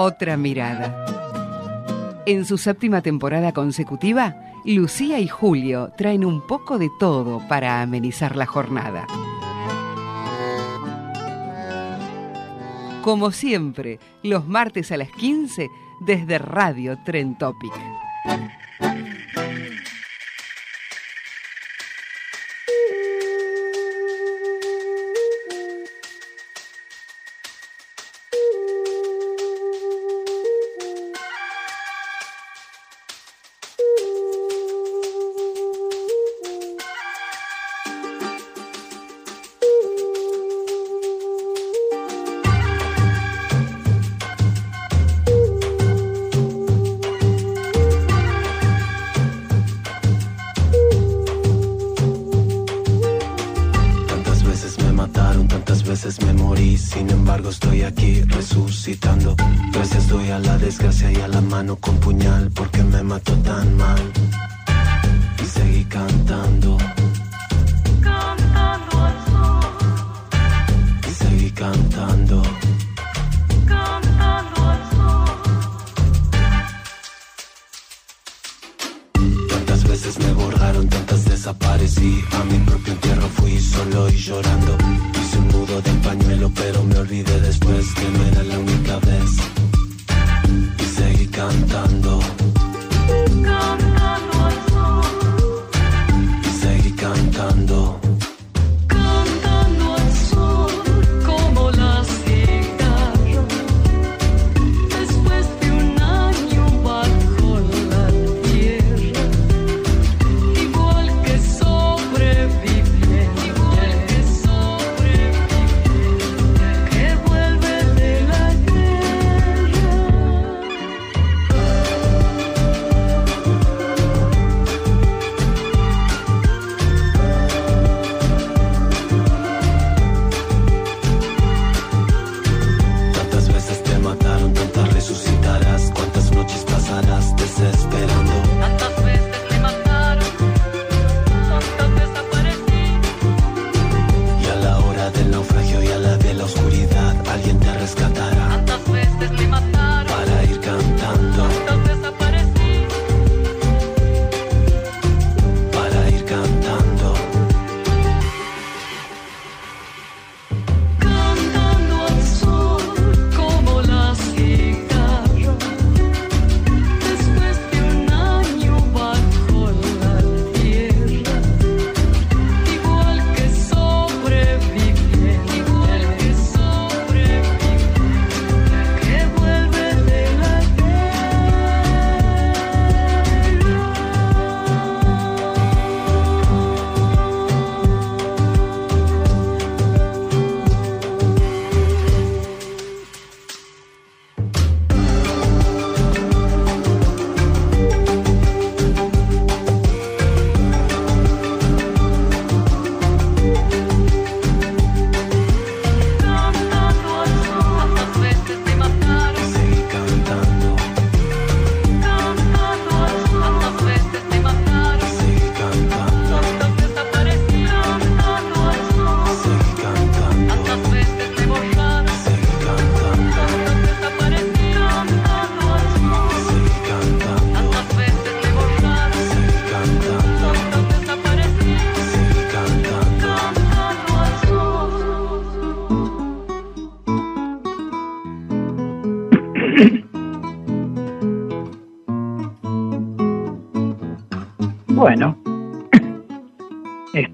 [0.00, 1.04] Otra mirada.
[2.24, 8.36] En su séptima temporada consecutiva, Lucía y Julio traen un poco de todo para amenizar
[8.36, 9.08] la jornada.
[13.02, 15.68] Como siempre, los martes a las 15
[16.06, 17.72] desde Radio Tren Topic.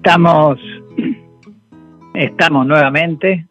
[0.05, 0.59] Estamos,
[2.13, 3.47] estamos nuevamente,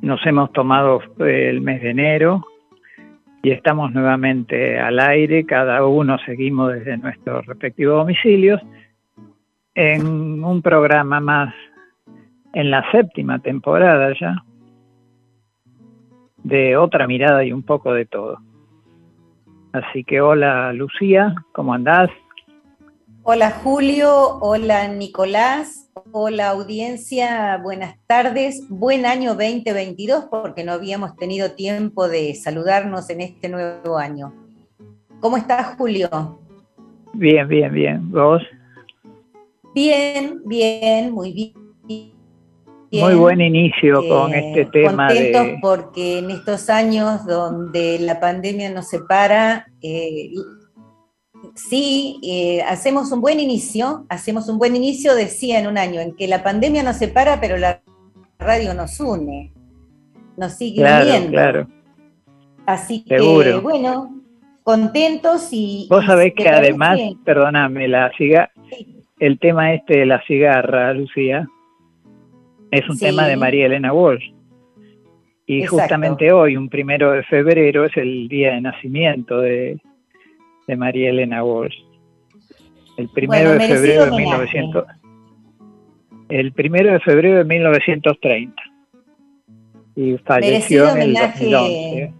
[0.00, 2.44] nos hemos tomado eh, el mes de enero
[3.40, 8.60] y estamos nuevamente al aire, cada uno seguimos desde nuestros respectivos domicilios
[9.76, 11.54] en un programa más
[12.52, 14.42] en la séptima temporada ya
[16.42, 18.38] de otra mirada y un poco de todo.
[19.72, 22.10] Así que hola Lucía, ¿cómo andás?
[23.26, 31.52] Hola Julio, hola Nicolás, hola audiencia, buenas tardes, buen año 2022 porque no habíamos tenido
[31.52, 34.34] tiempo de saludarnos en este nuevo año.
[35.20, 36.38] ¿Cómo estás Julio?
[37.14, 38.10] Bien, bien, bien.
[38.10, 38.42] ¿Vos?
[39.74, 42.12] Bien, bien, muy bien.
[42.92, 45.58] Muy buen inicio con Eh, este tema contentos de...
[45.62, 50.30] porque en estos años donde la pandemia nos separa, eh,
[51.54, 56.14] sí, eh, hacemos un buen inicio, hacemos un buen inicio, decía en un año, en
[56.14, 57.80] que la pandemia nos separa, pero la
[58.38, 59.52] radio nos une,
[60.36, 61.30] nos sigue Claro, uniendo.
[61.30, 61.68] claro.
[62.66, 63.60] Así que, Seguro.
[63.62, 64.20] bueno,
[64.62, 65.86] contentos y...
[65.90, 70.92] Vos sabés ¿te que además, perdóname, la ciga- Sí, el tema este de la cigarra,
[70.94, 71.46] Lucía,
[72.70, 73.04] es un Sí.
[73.04, 74.32] tema de María Elena Walsh.
[75.46, 75.76] Y Exacto.
[75.82, 79.78] justamente hoy, un primero de febrero, es el día de nacimiento de,
[80.66, 81.74] de María Elena Walsh.
[82.96, 84.36] El primero Bueno, de febrero de homenaje.
[84.60, 84.84] 1900.
[86.28, 88.62] El primero de febrero de 1930.
[89.96, 91.44] Y falleció Merecido en el homenaje.
[91.50, 92.14] 2011.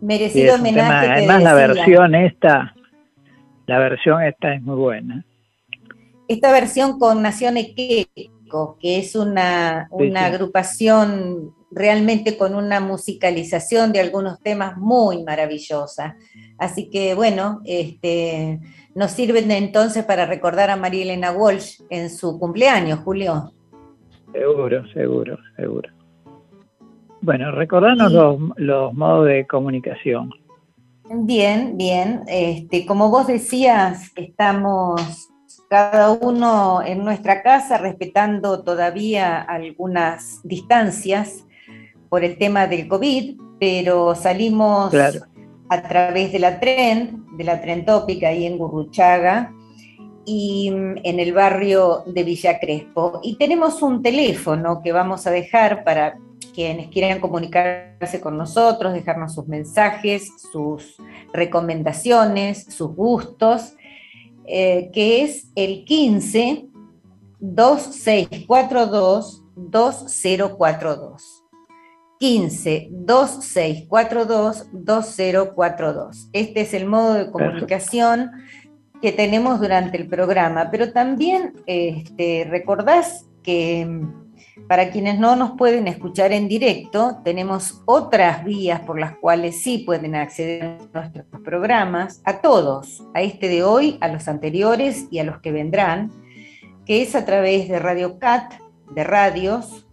[0.00, 0.80] Sí, merecido homenaje.
[0.80, 2.74] tema- te además la versión esta,
[3.66, 5.24] la versión esta es muy buena.
[6.28, 7.56] esta versión con Nación
[8.80, 16.16] Que es una, una agrupación realmente con una musicalización de algunos temas muy maravillosa.
[16.56, 18.60] Así que bueno, este,
[18.94, 23.52] nos sirven entonces para recordar a María Elena Walsh en su cumpleaños, Julio.
[24.32, 25.90] Seguro, seguro, seguro.
[27.20, 28.14] Bueno, recordarnos Sí.
[28.16, 30.30] los, los modos de comunicación.
[31.10, 32.22] Bien, bien.
[32.28, 35.28] Este, como vos decías, estamos
[35.68, 41.44] cada uno en nuestra casa respetando todavía algunas distancias
[42.08, 45.20] por el tema del COVID, pero salimos Claro.
[45.68, 49.52] a través de la tren, de la tren tópica ahí en Gurruchaga
[50.24, 53.20] y mm, en el barrio de Villa Crespo.
[53.22, 56.18] Y tenemos un teléfono que vamos a dejar para
[56.54, 60.96] quienes quieran comunicarse con nosotros, dejarnos sus mensajes, sus
[61.32, 63.74] recomendaciones, sus gustos,
[64.48, 66.66] eh, que es el 15
[67.40, 71.44] 2642 2042.
[72.18, 76.30] 15 2642 2042.
[76.32, 78.32] Este es el modo de comunicación
[79.00, 83.86] que tenemos durante el programa, pero también este, recordás que
[84.68, 89.78] para quienes no nos pueden escuchar en directo, tenemos otras vías por las cuales sí
[89.78, 95.18] pueden acceder a nuestros programas, a todos, a este de hoy, a los anteriores y
[95.18, 96.10] a los que vendrán,
[96.84, 98.54] que es a través de Radio Cat,
[98.94, 99.86] de radios,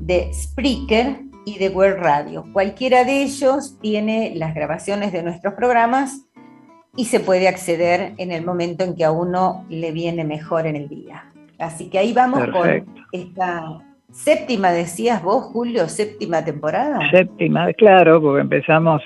[0.00, 2.44] de Spreaker y de Web Radio.
[2.52, 6.28] Cualquiera de ellos tiene las grabaciones de nuestros programas
[6.96, 10.76] y se puede acceder en el momento en que a uno le viene mejor en
[10.76, 11.32] el día.
[11.58, 12.92] Así que ahí vamos Perfecto.
[12.92, 13.87] con esta
[14.18, 16.98] séptima, decías vos, Julio, séptima temporada.
[17.10, 19.02] Séptima, claro, porque empezamos,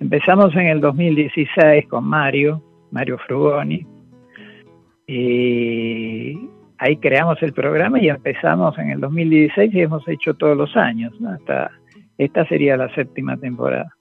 [0.00, 3.86] empezamos en el 2016 con Mario, Mario Frugoni,
[5.06, 6.48] y
[6.78, 11.12] ahí creamos el programa y empezamos en el 2016 y hemos hecho todos los años,
[11.20, 11.30] ¿no?
[11.30, 11.70] hasta
[12.18, 13.96] esta sería la séptima temporada.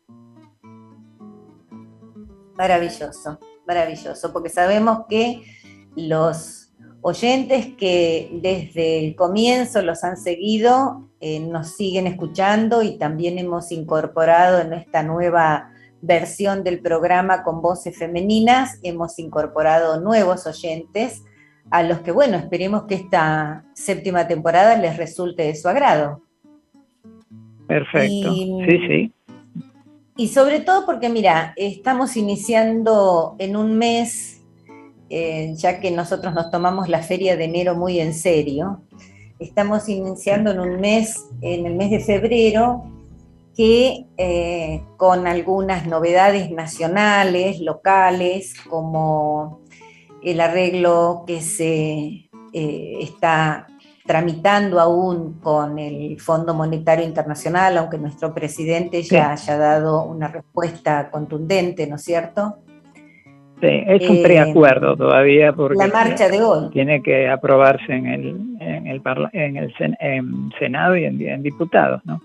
[2.55, 5.41] Maravilloso, maravilloso, porque sabemos que
[5.95, 6.61] los
[7.01, 13.72] oyentes que desde el comienzo los han seguido eh, nos siguen escuchando y también hemos
[13.72, 21.24] incorporado en esta nueva versión del programa con voces femeninas, hemos incorporado nuevos oyentes
[21.70, 26.24] a los que, bueno, esperemos que esta séptima temporada les resulte de su agrado.
[27.67, 28.34] Perfecto.
[28.34, 29.13] Y- Sí, sí.
[30.17, 34.40] Y sobre todo porque, mira, estamos iniciando en un mes,
[35.12, 38.82] eh, ya que nosotros nos tomamos la feria de enero muy en serio,
[39.39, 42.86] estamos iniciando en un mes, en el mes de febrero,
[43.56, 49.60] que eh, con algunas novedades nacionales, locales, como
[50.24, 53.68] el arreglo que se eh, está
[54.06, 61.12] tramitando aún con el Fondo Monetario Internacional, aunque nuestro presidente ya haya dado una respuesta
[61.12, 62.60] contundente, ¿no es cierto?
[63.62, 66.70] Sí, es un Eh, preacuerdo todavía porque La marcha de hoy.
[66.72, 68.27] tiene que aprobarse en el,
[68.60, 72.22] en el, parla- en el sen- en Senado y en, en diputados, ¿no?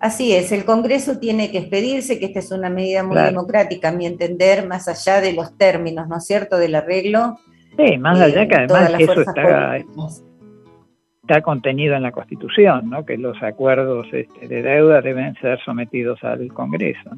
[0.00, 3.30] Así es, el Congreso tiene que expedirse, que esta es una medida muy Claro.
[3.30, 7.38] democrática, a mi entender, más allá de los términos, ¿no es cierto?, del arreglo.
[7.76, 9.78] Sí, más eh, allá que todas además eso está,
[11.42, 13.04] contenido en la Constitución, ¿no?
[13.04, 17.10] que los acuerdos este, de deuda deben ser sometidos al Congreso.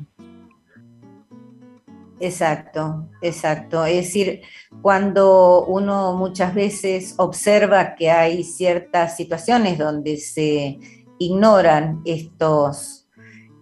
[2.21, 3.87] Exacto, exacto.
[3.87, 4.43] Es decir,
[4.83, 10.79] cuando uno muchas veces observa que hay ciertas situaciones donde se
[11.19, 13.09] ignoran estos,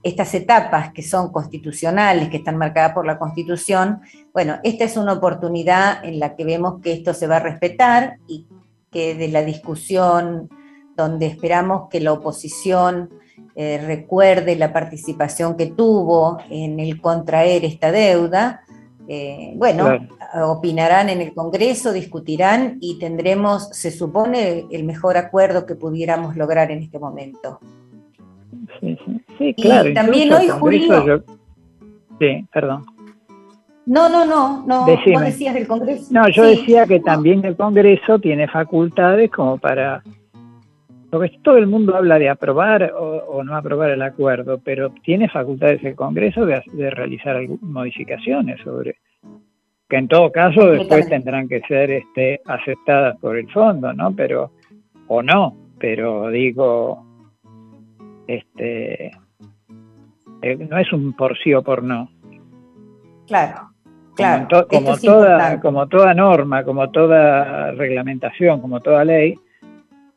[0.02, 4.00] estas etapas que son constitucionales, que están marcadas por la Constitución,
[4.34, 8.18] bueno, esta es una oportunidad en la que vemos que esto se va a respetar
[8.26, 8.48] y
[8.90, 10.48] que de la discusión
[10.96, 13.10] donde esperamos que la oposición
[13.60, 18.60] eh, recuerde la participación que tuvo en el contraer esta deuda.
[19.08, 20.52] Eh, bueno, Claro.
[20.52, 26.70] opinarán en el Congreso, discutirán y tendremos, se supone, el mejor acuerdo que pudiéramos lograr
[26.70, 27.58] en este momento.
[28.80, 29.92] Sí, sí, sí, Y claro.
[29.92, 31.22] también incluso hoy, Julio- yo-
[32.20, 32.84] Sí, perdón.
[33.86, 35.22] No, no, no, no, Decime.
[35.24, 36.06] decías del Congreso.
[36.10, 36.56] No, yo Sí.
[36.56, 40.02] decía que también el Congreso tiene facultades como para...
[41.10, 45.28] Porque todo el mundo habla de aprobar o, o no aprobar el acuerdo, pero tiene
[45.28, 48.96] facultades el Congreso de, de realizar modificaciones sobre...
[49.88, 54.14] Que en todo caso después tendrán que ser este, aceptadas por el fondo, ¿no?
[54.14, 54.50] Pero...
[55.06, 57.04] O no, pero digo...
[58.26, 59.06] Este...
[60.42, 62.10] eh, no es un por sí o por no.
[63.26, 63.70] Claro,
[64.14, 64.46] claro.
[64.48, 69.34] to- como toda, como toda norma, como toda reglamentación, como toda ley,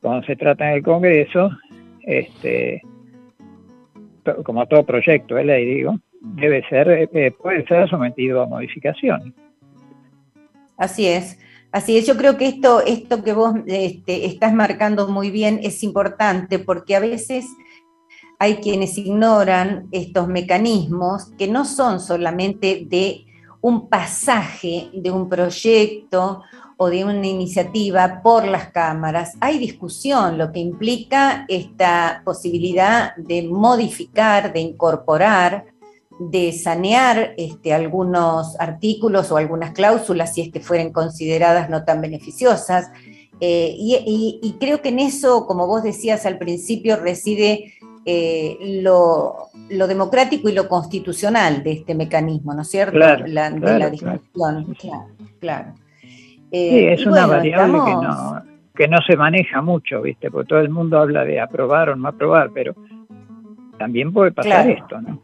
[0.01, 1.51] cuando se trata en el Congreso,
[2.03, 2.81] este,
[4.43, 9.33] como todo proyecto de ley, digo, debe ser, eh, puede ser sometido a modificación.
[10.77, 11.39] Así es,
[11.71, 12.07] así es.
[12.07, 16.95] Yo creo que esto, esto que vos este, estás marcando muy bien es importante porque
[16.95, 17.45] a veces
[18.39, 23.25] hay quienes ignoran estos mecanismos que no son solamente de
[23.61, 26.41] un pasaje de un proyecto
[26.83, 29.33] o de una iniciativa por las cámaras.
[29.39, 35.65] Hay discusión, lo que implica esta posibilidad de modificar, de incorporar,
[36.19, 42.01] de sanear este, algunos artículos o algunas cláusulas si es que fueren consideradas no tan
[42.01, 42.89] beneficiosas.
[43.39, 47.73] Eh, y, y- y creo que en eso, como vos decías al principio, reside
[48.05, 52.93] eh, lo, lo democrático y lo constitucional de este mecanismo, ¿no es cierto?
[52.93, 55.07] Claro, La- de claro, la discusión, claro,
[55.39, 55.73] claro.
[56.51, 58.43] Sí, Eh, es y una bueno, variable que no,
[58.75, 60.29] que no se maneja mucho, ¿viste?
[60.29, 62.75] Porque todo el mundo habla de aprobar o no aprobar, pero
[63.77, 64.69] también puede pasar Claro.
[64.69, 65.23] esto, ¿no?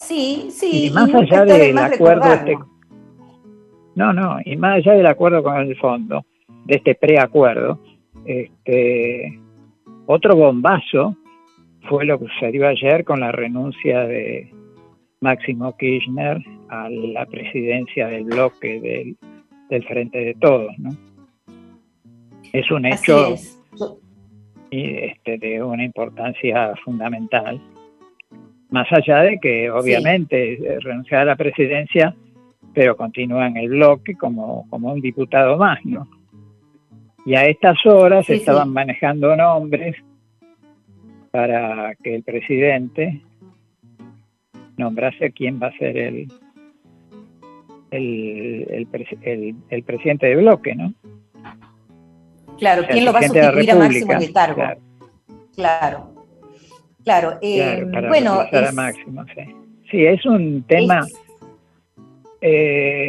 [0.00, 0.86] Sí, sí.
[0.86, 2.58] y más allá del acuerdo este,
[3.94, 6.24] no no y más allá del acuerdo con el fondo
[6.64, 7.78] de este preacuerdo
[8.24, 9.38] este
[10.06, 11.16] otro bombazo
[11.88, 14.52] fue lo que sucedió ayer con la renuncia de
[15.20, 19.16] Máximo Kirchner a la presidencia del bloque del,
[19.68, 20.90] del Frente de Todos ¿no?
[22.52, 23.56] es un hecho es.
[24.70, 27.60] Y este, de una importancia fundamental.
[28.70, 32.14] Más allá de que obviamente eh, renunciar a la presidencia,
[32.72, 36.08] pero continúa en el bloque como, como un diputado más, ¿no?
[37.26, 38.74] Y a estas horas Sí, estaban sí.
[38.74, 39.96] manejando nombres
[41.30, 43.20] para que el presidente
[44.76, 46.28] nombrase quién va a ser el,
[47.90, 48.88] el, el,
[49.22, 50.94] el- el presidente del bloque, ¿no?
[52.58, 54.56] Claro, O sea, ¿quién lo va a de sustituir a Máximo en el cargo?
[54.56, 54.80] claro.
[55.56, 56.09] Claro,
[57.04, 57.38] claro.
[57.42, 59.42] eh, Claro, bueno, es- Máximo, sí.
[59.90, 61.20] Sí, es un tema, es-
[62.40, 63.08] eh,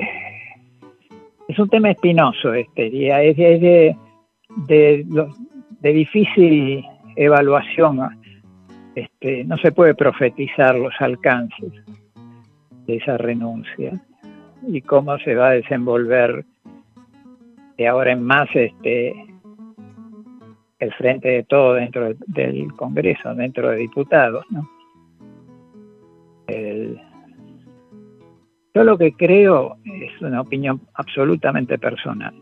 [1.47, 3.95] es un tema espinoso este día, es, de, es de,
[4.67, 5.05] de,
[5.81, 6.83] de difícil
[7.15, 7.99] evaluación.
[8.95, 11.71] Este, no se puede profetizar los alcances
[12.87, 14.01] de esa renuncia
[14.67, 16.43] y cómo se va a desenvolver
[17.77, 19.13] de ahora en más este
[20.81, 24.67] el frente de todo dentro del, Congreso, dentro de diputados, ¿no?
[26.47, 26.99] El-
[28.73, 32.33] yo lo que creo es una opinión absolutamente personal.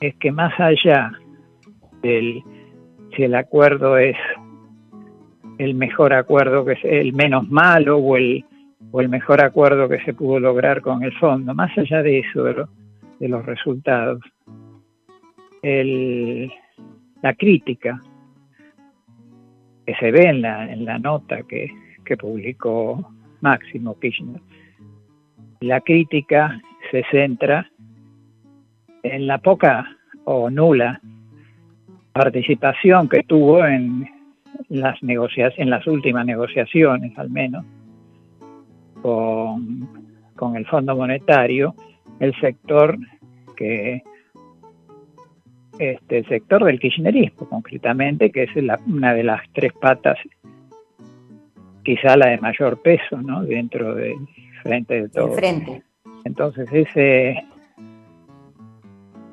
[0.00, 1.12] Es que más allá
[2.02, 2.42] del
[3.14, 4.16] si el acuerdo es
[5.58, 8.44] el mejor acuerdo que es el menos malo o el
[8.90, 12.42] o el mejor acuerdo que se pudo lograr con el fondo, más allá de eso,
[12.44, 12.68] de, lo-
[13.20, 14.20] de los resultados,
[15.62, 16.50] el,
[17.22, 18.00] la crítica
[19.86, 21.70] que se ve en la, en la nota que,
[22.04, 24.40] que publicó Máximo Kirchner.
[25.60, 26.60] La crítica
[26.90, 27.70] se centra
[29.02, 29.86] en la poca
[30.24, 31.00] o nula
[32.12, 34.08] participación que tuvo en
[34.68, 37.64] las negociaciones, en las últimas negociaciones al menos,
[39.00, 39.88] con,
[40.34, 41.74] con el Fondo Monetario,
[42.20, 42.98] el sector
[43.56, 44.02] que
[45.78, 50.18] este el sector del kirchnerismo concretamente, que es la- una de las tres patas,
[51.84, 53.42] quizá la de mayor peso, ¿no?
[53.42, 54.16] Dentro del
[54.62, 55.32] frente de todo.
[55.32, 55.82] frente.
[56.24, 57.44] Entonces ese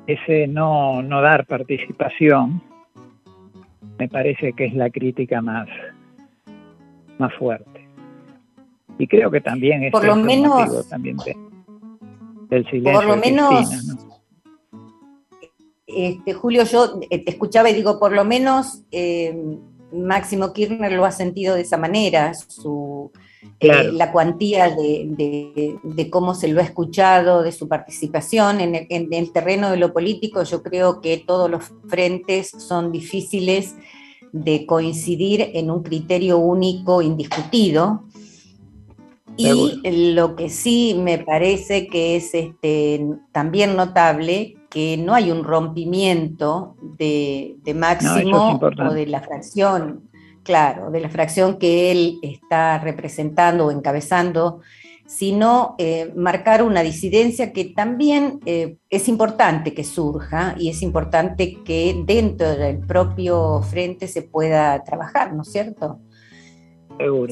[0.06, 2.62] ese no, no dar participación
[3.98, 5.66] me parece que es la crítica más,
[7.18, 7.88] más fuerte.
[8.98, 11.36] Y creo que también es Por lo menos- también de-
[12.48, 14.15] del silencio Por lo de menos, Cristina, ¿no?
[15.86, 19.36] Este, Julio, yo eh, te escuchaba y digo, por lo menos eh,
[19.92, 23.10] Máximo Kirchner lo ha sentido de esa manera, su,
[23.60, 28.74] eh, la cuantía de, de- de cómo se lo ha escuchado, de su participación en
[28.74, 30.42] el, en el terreno de lo político.
[30.42, 33.74] Yo creo que todos los frentes son difíciles
[34.32, 38.02] de coincidir en un criterio único indiscutido.
[39.38, 39.80] Y
[40.14, 46.76] lo que sí me parece que es este, también notable que no hay un rompimiento
[46.80, 50.08] de, de Máximo o de la fracción,
[50.42, 54.60] claro, de la fracción que él está representando o encabezando,
[55.06, 61.62] sino eh, marcar una disidencia que también eh, es importante que surja y es importante
[61.64, 66.00] que dentro del propio frente se pueda trabajar, ¿no es cierto?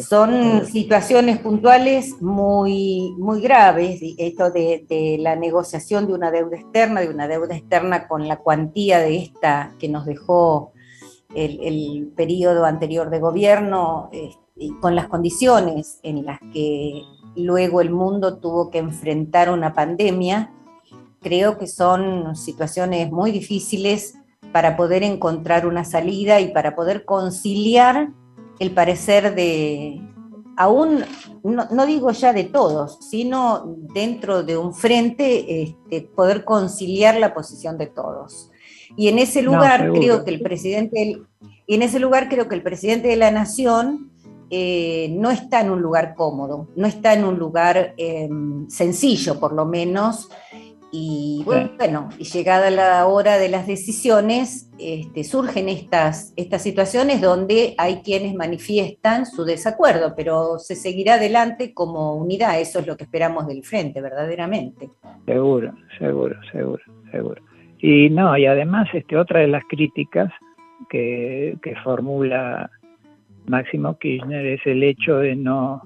[0.06, 7.09] Son situaciones puntuales muy, muy graves, esto de, la negociación de una deuda externa, de
[7.09, 10.73] una deuda externa con la cuantía de esta que nos dejó
[11.35, 14.30] el, periodo anterior de gobierno eh,
[14.80, 17.03] con las condiciones en las que
[17.35, 20.53] luego el mundo tuvo que enfrentar una pandemia,
[21.20, 24.14] creo que son situaciones muy difíciles
[24.53, 28.11] para poder encontrar una salida y para poder conciliar
[28.59, 30.01] el parecer de,
[30.57, 31.05] aún,
[31.43, 37.35] no, no digo ya de todos, sino dentro de un frente, este, poder conciliar la
[37.35, 38.51] posición de todos.
[38.97, 41.27] Y en ese lugar creo que el presidente, del-
[41.67, 44.11] y en ese lugar creo que el presidente de la nación
[44.51, 48.29] eh, no está en un lugar cómodo, no está en un lugar eh,
[48.69, 50.29] sencillo por lo menos.
[50.96, 57.74] Y bueno, y llegada la hora de las decisiones, este, surgen estas, estas situaciones donde
[57.78, 63.02] hay quienes manifiestan su desacuerdo, pero se seguirá adelante como unidad, eso es lo que
[63.02, 64.88] esperamos del frente, verdaderamente.
[65.26, 67.42] Seguro, seguro, seguro, seguro.
[67.80, 70.30] Y no, y además este, otra de las críticas
[70.88, 72.70] que, que formula
[73.48, 75.83] Máximo Kirchner es el hecho de no,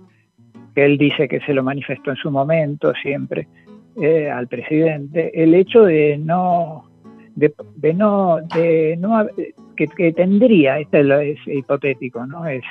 [0.74, 3.48] que él dice que se lo manifestó en su momento siempre
[4.00, 6.88] eh, al presidente, el hecho de no,
[7.34, 7.52] de,
[7.94, 9.26] no, de no,
[9.76, 12.46] que, que tendría, este es, hipotético, ¿no?
[12.46, 12.62] Es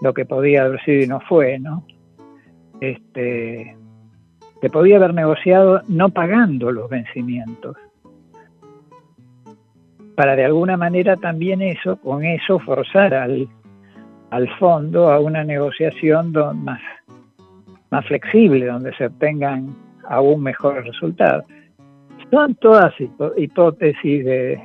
[0.00, 1.84] lo que podía haber sido y no fue, ¿no?
[2.80, 3.76] Este,
[4.60, 7.76] que podía haber negociado no pagando los vencimientos.
[10.14, 13.48] Para de alguna manera también eso, con eso forzar al,
[14.30, 16.80] al fondo a una negociación más,
[17.90, 19.74] más flexible, donde se obtengan
[20.10, 21.44] aún mejores resultados.
[22.30, 22.92] Son todas
[23.36, 24.60] hipótesis de,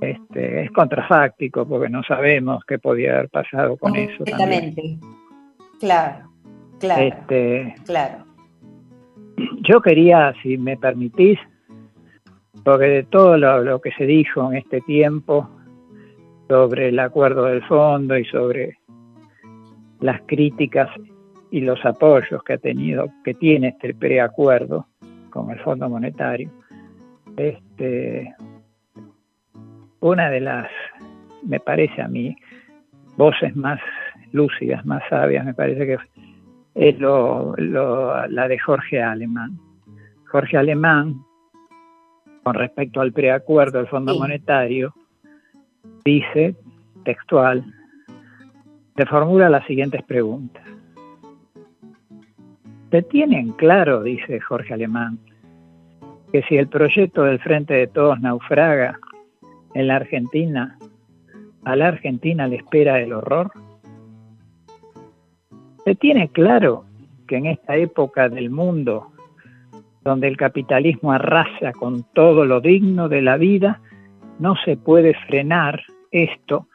[0.00, 4.24] este, es contrafáctico porque no sabemos qué podía haber pasado con eso.
[4.24, 4.74] también.
[4.74, 4.98] Completamente.
[5.80, 6.30] Claro,
[6.78, 8.24] claro, Este, claro.
[9.62, 11.38] yo quería, si me permitís,
[12.64, 15.48] porque de todo lo, lo que se dijo en este tiempo
[16.48, 18.78] sobre el acuerdo del fondo y sobre
[20.00, 20.88] las críticas
[21.56, 24.86] y los apoyos que ha tenido, que tiene este preacuerdo
[25.30, 26.50] con el Fondo Monetario,
[27.38, 28.34] este,
[30.00, 30.68] una de las,
[31.42, 32.36] me parece a mí,
[33.16, 33.80] voces más
[34.32, 35.96] lúcidas, más sabias, me parece que
[36.74, 39.58] es lo, lo- la de Jorge Alemán.
[40.30, 41.14] Jorge Alemán,
[42.42, 44.18] con respecto al preacuerdo del Fondo Sí.
[44.18, 44.92] Monetario,
[46.04, 46.54] dice,
[47.04, 47.64] textual,
[48.94, 50.62] se formula las siguientes preguntas.
[52.90, 55.18] ¿Se tienen claro, dice Jorge Alemán,
[56.32, 58.98] que si el proyecto del Frente de Todos naufraga
[59.74, 60.78] en la Argentina,
[61.64, 63.50] a la Argentina le espera el horror?
[65.84, 66.84] ¿Se tiene claro
[67.26, 69.12] que en esta época del mundo,
[70.02, 73.80] donde el capitalismo arrasa con todo lo digno de la vida
[74.38, 76.68] no se puede frenar esto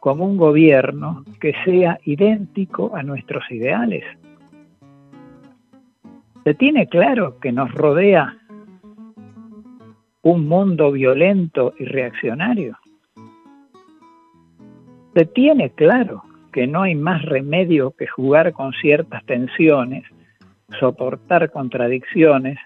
[0.00, 4.04] con un gobierno que sea idéntico a nuestros ideales.
[6.44, 8.36] Se tiene claro que nos rodea
[10.22, 12.78] un mundo violento y reaccionario.
[15.14, 20.04] Se tiene claro que no hay más remedio que jugar con ciertas tensiones,
[20.80, 22.58] soportar contradicciones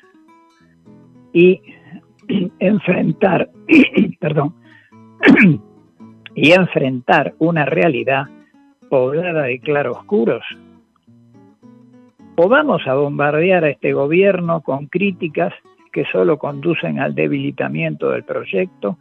[1.33, 1.61] y
[2.59, 3.51] enfrentar,
[4.21, 4.55] perdón,
[6.35, 8.25] y enfrentar una realidad
[8.89, 10.45] poblada de claroscuros.
[12.39, 15.55] O vamos a bombardear a este gobierno con críticas
[15.91, 18.99] que solo conducen al debilitamiento del proyecto,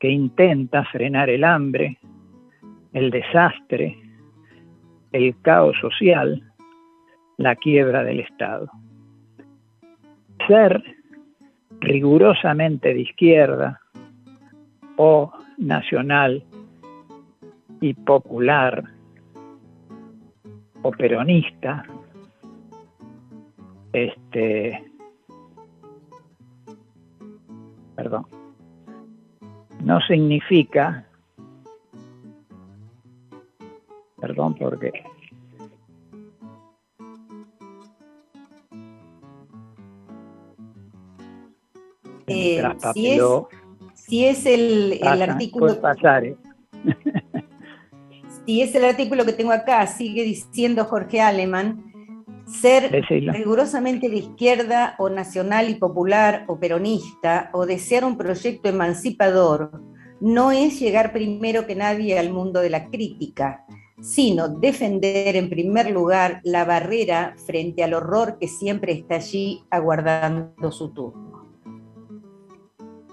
[0.00, 1.98] que intenta frenar el hambre,
[2.92, 3.96] el desastre,
[5.12, 6.42] el caos social,
[7.36, 8.68] la quiebra del Estado.
[10.48, 10.82] Ser
[11.78, 13.80] rigurosamente de izquierda
[14.96, 16.42] o nacional
[17.80, 18.82] y popular
[20.82, 21.84] o peronista,
[23.94, 24.84] este,
[27.94, 28.26] perdón,
[29.82, 31.06] no significa,
[34.20, 34.92] perdón porque
[42.26, 42.62] Eh,
[42.94, 43.22] si, es,
[43.94, 46.36] si es el, artículo, pasar, ¿eh?
[48.46, 51.93] si es el artículo que tengo acá, sigue diciendo Jorge Aleman,
[52.60, 52.90] ser
[53.32, 59.82] rigurosamente de izquierda o nacional y popular o peronista o desear un proyecto emancipador
[60.20, 63.64] no es llegar primero que nadie al mundo de la crítica,
[64.00, 70.70] sino defender en primer lugar la barrera frente al horror que siempre está allí aguardando
[70.72, 71.44] su turno.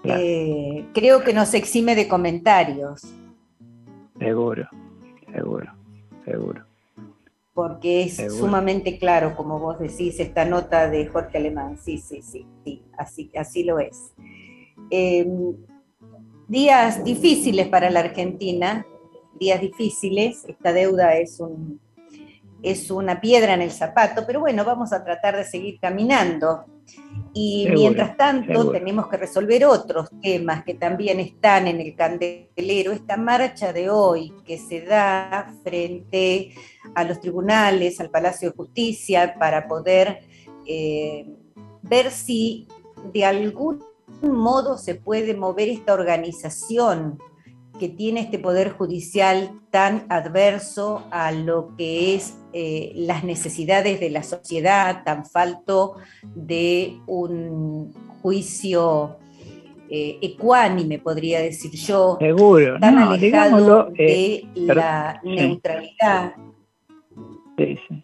[0.03, 0.21] Claro.
[0.23, 3.03] Eh, creo que nos exime de comentarios,
[4.21, 4.69] Seguro,
[5.33, 5.73] seguro,
[6.25, 6.70] seguro.
[7.53, 8.35] Porque es Seguro.
[8.45, 11.77] sumamente claro, como vos decís, esta nota de Jorge Alemán.
[11.77, 14.13] Sí, sí, sí, sí, así, así lo es.
[14.89, 15.27] Eh,
[16.47, 18.85] días difíciles para la Argentina,
[19.39, 21.79] días difíciles, esta deuda es, un,
[22.61, 26.65] es una piedra en el zapato, pero bueno, vamos a tratar de seguir caminando.
[27.33, 28.71] Y Seguro, mientras tanto seguro.
[28.71, 32.91] tenemos que resolver otros temas que también están en el candelero.
[32.91, 36.53] Esta marcha de hoy que se da frente
[36.93, 40.19] a los tribunales, al Palacio de Justicia, para poder
[40.67, 41.25] eh,
[41.81, 42.67] ver si
[43.13, 43.83] de algún
[44.21, 47.17] modo se puede mover esta organización
[47.81, 54.11] que tiene este poder judicial tan adverso a lo que es eh, las necesidades de
[54.11, 55.95] la sociedad, tan falto
[56.35, 57.91] de un
[58.21, 59.17] juicio
[59.89, 66.33] eh, ecuánime, podría decir yo, Seguro, tan no, alejado eh, de pero- la neutralidad.
[67.57, 68.03] Sí, sí.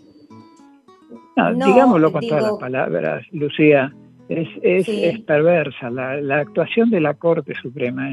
[1.35, 3.93] No, No, digámoslo con todas las palabras, Lucía,
[4.27, 5.05] es, es, Sí.
[5.05, 5.91] es perversa.
[5.91, 8.09] La, la actuación de la Corte Suprema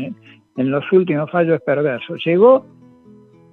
[0.56, 2.16] en, los últimos fallos es perverso.
[2.24, 2.66] Llegó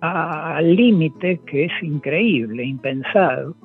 [0.01, 3.55] al límite que es increíble, impensado,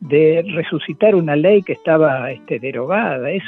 [0.00, 3.42] de resucitar una ley que estaba este, derogada es,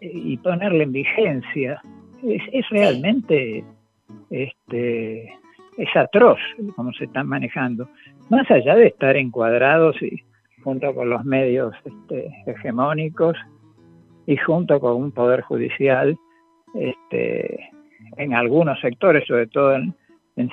[0.00, 1.80] y ponerla en vigencia.
[2.22, 3.64] Es, es realmente
[4.30, 5.32] este,
[5.76, 6.38] es atroz
[6.76, 7.88] como se están manejando
[8.28, 10.22] más allá de estar encuadrados y
[10.62, 13.36] junto con los medios este, hegemónicos
[14.26, 16.16] y junto con un poder judicial
[16.74, 17.70] este,
[18.16, 19.94] en algunos sectores, sobre todo en,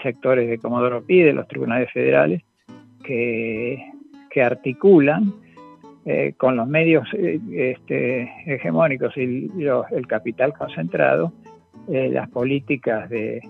[0.03, 2.43] sectores de Comodoro Pi, de los tribunales federales,
[3.03, 3.83] que,
[4.29, 5.33] que articulan
[6.05, 11.33] eh, con los medios eh, este, hegemónicos y los- el capital concentrado
[11.87, 13.41] eh, las políticas de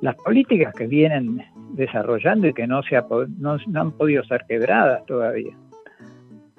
[0.00, 1.42] las políticas que vienen
[1.74, 3.06] desarrollando y que no, se ha
[3.38, 5.56] no, no han podido ser quebradas todavía.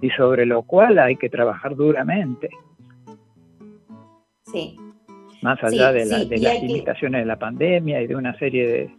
[0.01, 2.49] Y sobre lo cual hay que trabajar duramente,
[4.45, 4.77] Sí,
[5.43, 8.15] más allá Sí, de, la- sí, de las que- limitaciones de la pandemia y de
[8.15, 8.91] una serie de,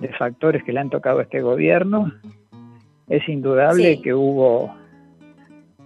[0.00, 2.12] de factores que le han tocado a este gobierno,
[3.08, 4.02] es indudable Sí.
[4.02, 4.74] que hubo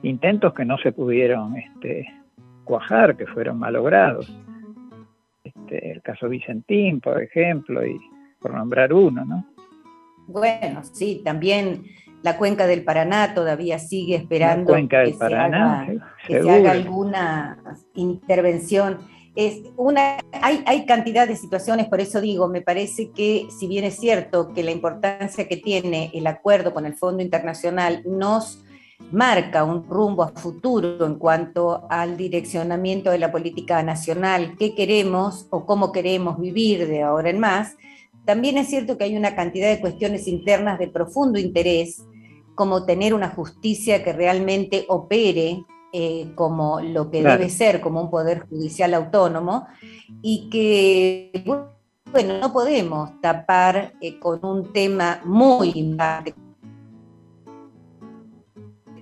[0.03, 2.07] intentos que no se pudieron este,
[2.65, 4.33] cuajar, que fueron malogrados.
[5.43, 7.99] Este, el caso Vicentín, por ejemplo, y
[8.41, 9.45] por nombrar uno, ¿no?
[10.29, 11.85] bueno, sí, también
[12.23, 16.33] la cuenca del Paraná todavía sigue esperando La cuenca del que, Paraná, se, haga, se-
[16.35, 17.59] que se haga alguna
[17.95, 18.99] intervención.
[19.37, 23.85] Es una, hay, hay cantidad de situaciones, por eso digo, me parece que si bien
[23.85, 28.65] es cierto que la importancia que tiene el acuerdo con el Fondo Internacional nos
[29.11, 35.47] marca un rumbo a futuro en cuanto al direccionamiento de la política nacional, qué queremos
[35.51, 37.77] o cómo queremos vivir de ahora en más,
[38.25, 42.03] también es cierto que hay una cantidad de cuestiones internas de profundo interés,
[42.57, 45.65] como tener una justicia que realmente opere
[45.99, 47.39] eh, como lo que Claro.
[47.39, 49.67] debe ser, como un poder judicial autónomo,
[50.21, 51.43] y que,
[52.13, 56.35] bueno, no podemos tapar eh, con un tema muy importante,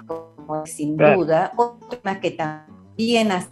[0.06, 1.18] como sin Claro.
[1.18, 3.50] duda, otro tema que también hace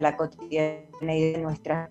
[0.00, 1.88] la cotidianidad de nuestra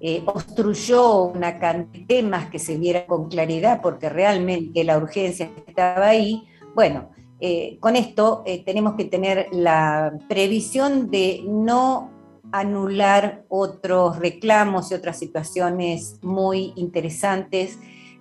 [0.00, 5.48] eh, obstruyó una cantidad de temas que se vieran con claridad porque realmente la urgencia
[5.66, 6.42] estaba ahí.
[6.74, 12.10] Bueno, eh, con esto eh, tenemos que tener la previsión de no
[12.52, 17.78] anular otros reclamos y otras situaciones muy interesantes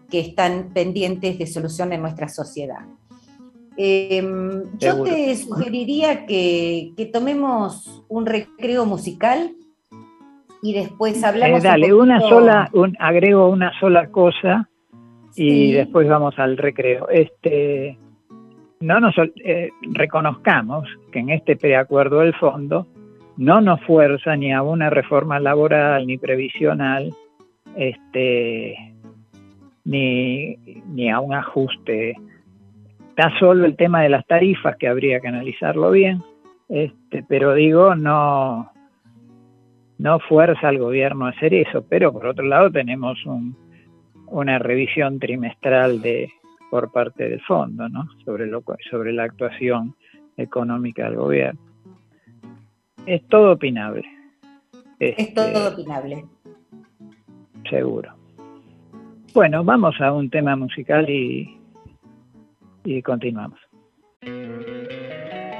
[0.10, 2.86] que están pendientes de solución en nuestra sociedad.
[3.78, 4.22] Eh,
[4.78, 9.56] yo te sugeriría que, que tomemos un recreo musical
[10.62, 11.64] y después hablamos.
[11.64, 14.70] Eh, dale, un una sola, un, agrego una sola cosa
[15.36, 15.72] y Sí.
[15.72, 17.08] después vamos al recreo.
[17.10, 17.98] Este,
[18.82, 22.88] no nos eh, reconozcamos que en este preacuerdo del fondo
[23.38, 27.14] no nos fuerza ni a una reforma laboral ni previsional,
[27.76, 28.76] este,
[29.86, 30.56] ni,
[30.88, 32.16] ni a un ajuste.
[33.10, 36.22] Está solo el tema de las tarifas que habría que analizarlo bien,
[36.70, 38.72] este, pero digo, no,
[39.98, 43.56] no fuerza al gobierno a hacer eso, pero por otro lado tenemos un-
[44.28, 46.32] una revisión trimestral de
[46.70, 48.08] por parte del fondo, ¿no?
[48.26, 49.96] Sobre lo sobre la actuación
[50.38, 51.60] económica del gobierno.
[53.06, 54.04] Es todo opinable.
[55.00, 56.26] Es Este, todo opinable.
[57.70, 58.14] seguro.
[59.34, 61.58] Bueno, vamos a un tema musical y,
[62.84, 63.60] y continuamos.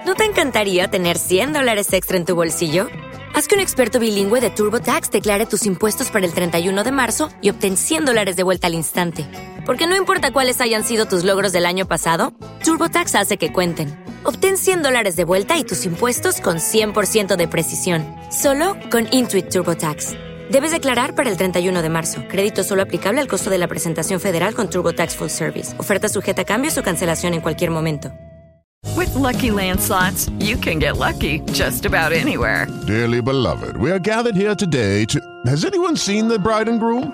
[0.06, 2.88] ¿No te encantaría tener 100 dólares extra en tu bolsillo?
[3.36, 7.30] Haz que un experto bilingüe de TurboTax declare tus impuestos para el 31 de marzo
[7.42, 9.26] y obtén 100 dólares de vuelta al instante.
[9.70, 12.34] Porque no importa cuáles hayan sido tus logros del año pasado,
[12.66, 14.04] TurboTax hace que cuenten.
[14.24, 19.50] Obtén 100 dólares de vuelta y tus impuestos con 100% de precisión, solo con Intuit
[19.50, 20.14] TurboTax.
[20.50, 22.24] Debes declarar para el 31 de marzo.
[22.28, 25.80] Crédito solo aplicable al costo de la presentación federal con TurboTax Full Service.
[25.80, 28.12] Oferta sujeta a cambios o cancelación en cualquier momento.
[28.98, 32.66] With Lucky Land slots, you can get lucky just about anywhere.
[32.88, 35.20] Dearly beloved, we are gathered here today to.
[35.46, 37.14] Has anyone seen the bride and groom?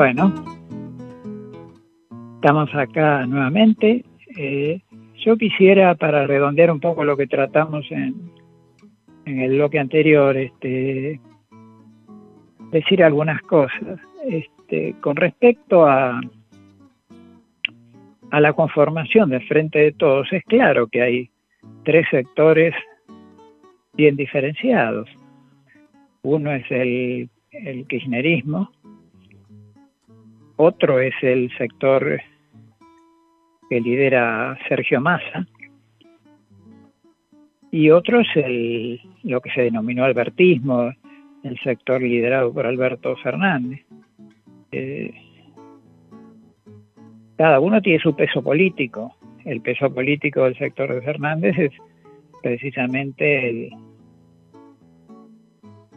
[0.00, 0.32] Bueno,
[2.36, 4.02] estamos acá nuevamente.
[4.34, 4.80] Eh,
[5.18, 8.14] yo quisiera, para redondear un poco lo que tratamos en,
[9.26, 11.20] en el bloque anterior, este,
[12.72, 14.00] decir algunas cosas.
[14.26, 16.18] Este, con respecto a,
[18.30, 21.30] a la conformación del Frente de Todos, es claro que hay
[21.84, 22.74] tres sectores
[23.92, 25.10] bien diferenciados.
[26.22, 28.70] Uno es el, el kirchnerismo,
[30.60, 32.20] otro es el sector
[33.70, 35.46] que lidera Sergio Massa,
[37.70, 40.92] y otro es el, lo que se denominó albertismo,
[41.44, 43.80] el sector liderado por Alberto Fernández.
[44.72, 45.14] Eh,
[47.36, 49.16] cada uno tiene su peso político.
[49.46, 51.72] El peso político del sector de Fernández es
[52.42, 53.70] precisamente el,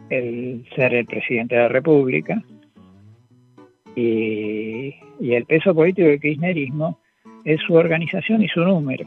[0.08, 2.42] el ser el presidente de la República
[3.96, 6.98] y, y el peso político del kirchnerismo
[7.44, 9.06] es su organización y su número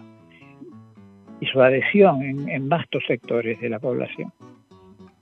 [1.39, 4.31] y su adhesión en, vastos sectores de la población.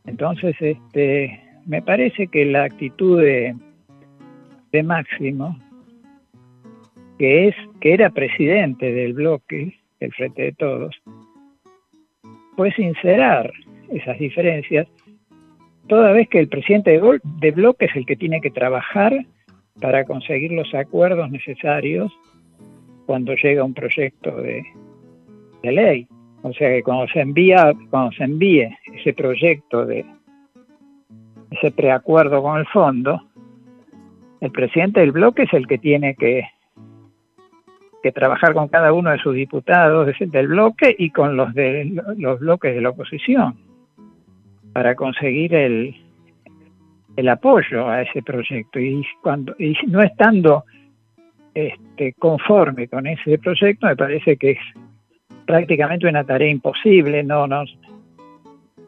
[0.06, 3.56] Entonces, este, me parece que la actitud de,
[4.84, 5.58] Máximo,
[7.18, 11.02] que es que era presidente del bloque, del Frente de Todos,
[12.58, 13.54] fue sincerar
[13.90, 14.86] esas diferencias,
[15.88, 19.26] toda vez que el presidente de, de bloque es el que tiene que trabajar
[19.80, 22.12] para conseguir los acuerdos necesarios
[23.06, 24.64] cuando llega un proyecto de,
[25.64, 26.08] ley.
[26.44, 30.06] O sea que cuando se envía, cuando se envíe ese proyecto de
[31.50, 33.22] ese preacuerdo con el fondo,
[34.42, 36.48] el presidente del bloque es el que tiene que,
[38.04, 41.86] que trabajar con cada uno de sus diputados de- del bloque y con los de
[42.18, 43.58] los bloques de la oposición
[44.74, 45.96] para conseguir el,
[47.16, 48.80] el apoyo a ese proyecto.
[48.80, 50.66] Y cuando y no estando
[51.54, 54.60] este, conforme con ese proyecto me parece que es
[55.46, 57.64] prácticamente una tarea imposible no no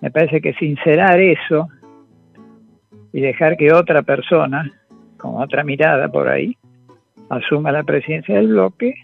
[0.02, 1.70] me parece que sincerar eso
[3.14, 4.70] y dejar que otra persona
[5.18, 6.58] con otra mirada por ahí
[7.30, 8.96] asuma la presidencia del bloque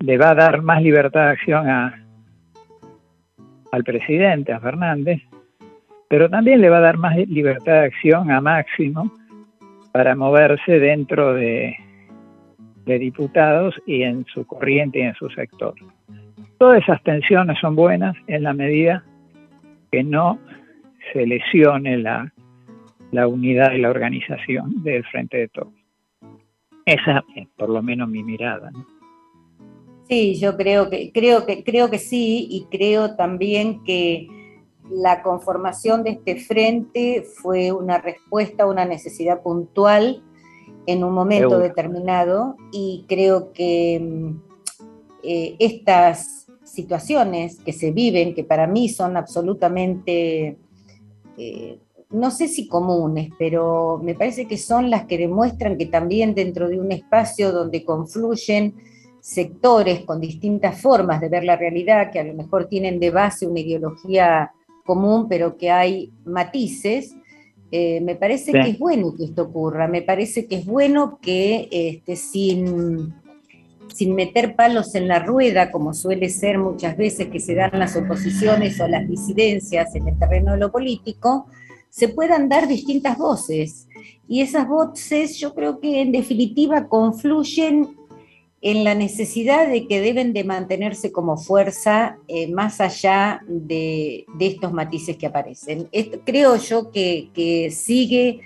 [0.00, 2.06] le va a dar más libertad de acción a,
[3.70, 5.22] al presidente, a Fernández,
[6.10, 9.12] pero también le va a dar más libertad de acción a Máximo
[9.92, 11.76] para moverse dentro de,
[12.84, 15.74] diputados y en su corriente y en su sector.
[16.58, 19.04] Todas esas tensiones son buenas en la medida
[19.92, 20.40] que no
[21.12, 22.32] se lesione la,
[23.12, 25.72] la unidad y la organización del Frente de Todos.
[26.86, 28.72] Esa es por lo menos mi mirada.
[28.72, 28.84] ¿no?
[30.08, 34.26] Sí, yo creo que, creo que, creo que sí, y creo también que
[34.90, 40.22] la conformación de este frente fue una respuesta a una necesidad puntual
[40.86, 44.40] en un momento determinado, y creo que mm,
[45.22, 50.56] eh, estas situaciones que se viven, que para mí son absolutamente,
[51.36, 51.78] eh,
[52.10, 56.68] no sé si comunes, pero me parece que son las que demuestran que también dentro
[56.68, 58.74] de un espacio donde confluyen
[59.20, 63.46] sectores con distintas formas de ver la realidad, que a lo mejor tienen de base
[63.46, 64.52] una ideología
[64.84, 67.14] común, pero que hay matices,
[67.72, 68.58] eh, me parece Sí.
[68.58, 73.14] que es bueno que esto ocurra, me parece que es bueno que este, sin,
[73.94, 77.94] sin meter palos en la rueda, como suele ser muchas veces que se dan las
[77.96, 81.46] oposiciones o las disidencias en el terreno de lo político,
[81.90, 83.86] se puedan dar distintas voces.
[84.28, 87.96] Y esas voces yo creo que en definitiva confluyen
[88.62, 94.46] en la necesidad de que deben de mantenerse como fuerza eh, más allá de, de
[94.46, 95.88] estos matices que aparecen.
[95.92, 98.40] Esto- creo yo que, que sigue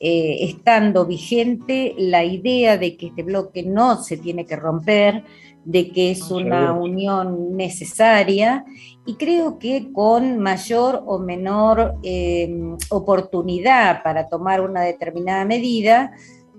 [0.00, 5.22] eh, estando vigente la idea de que este bloque no se tiene que romper,
[5.64, 8.64] de que es una unión necesaria
[9.06, 12.50] y creo que con mayor o menor eh,
[12.88, 16.12] oportunidad para tomar una determinada medida,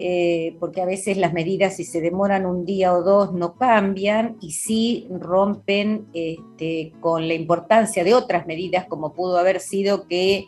[0.04, 4.36] eh, porque a veces las medidas si se demoran un día o dos no cambian
[4.42, 10.48] y sí rompen este, con la importancia de otras medidas como pudo haber sido que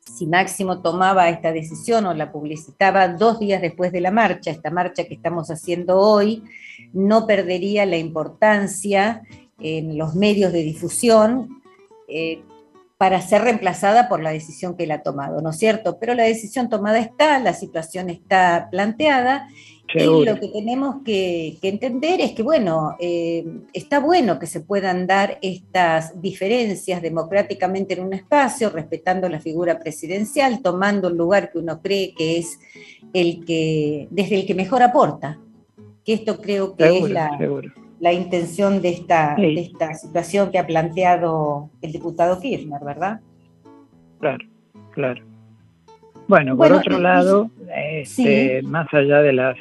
[0.00, 4.70] si Máximo tomaba esta decisión o la publicitaba dos días después de la marcha, esta
[4.70, 6.44] marcha que estamos haciendo hoy,
[6.94, 9.20] no perdería la importancia
[9.58, 11.60] en los medios de difusión,
[12.08, 12.42] eh,
[12.96, 15.98] para ser reemplazada por la decisión que él ha tomado, ¿no es cierto?
[15.98, 19.48] Pero la decisión tomada está, la situación está planteada
[19.92, 24.60] y lo que tenemos que, que entender es que, bueno, eh, está bueno que se
[24.60, 31.52] puedan dar estas diferencias democráticamente en un espacio, respetando la figura presidencial, tomando el lugar
[31.52, 32.58] que uno cree que es
[33.12, 35.38] el que, desde el que mejor aporta.
[36.04, 37.83] Que esto creo que Seguro, es la, seguro.
[38.04, 39.54] La intención de esta, Sí.
[39.54, 43.20] de esta situación que ha planteado el diputado Kirchner, ¿verdad?
[44.20, 44.44] Claro,
[44.92, 45.22] claro.
[46.28, 49.56] Bueno, Bueno, por otro y- lado, este, más allá de las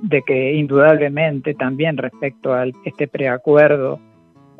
[0.00, 4.00] de que indudablemente también respecto a este preacuerdo,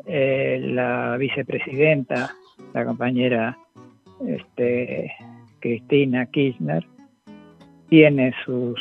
[0.05, 2.29] eh, la vicepresidenta,
[2.75, 3.57] la compañera
[4.27, 5.11] este,
[5.59, 6.85] Cristina Kirchner,
[7.89, 8.79] tiene sus,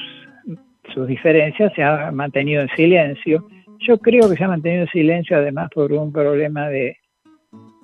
[0.92, 3.46] sus diferencias, se ha mantenido en silencio.
[3.86, 6.96] Yo creo que se ha mantenido en silencio además por un problema de,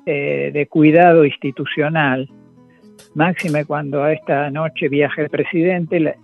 [0.06, 2.28] eh, de cuidado institucional.
[3.14, 6.16] Máxime cuando a esta noche viaja el presidente, la-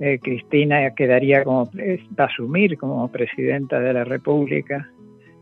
[0.00, 4.90] eh, Cristina quedaría como, pres- va a asumir como presidenta de la República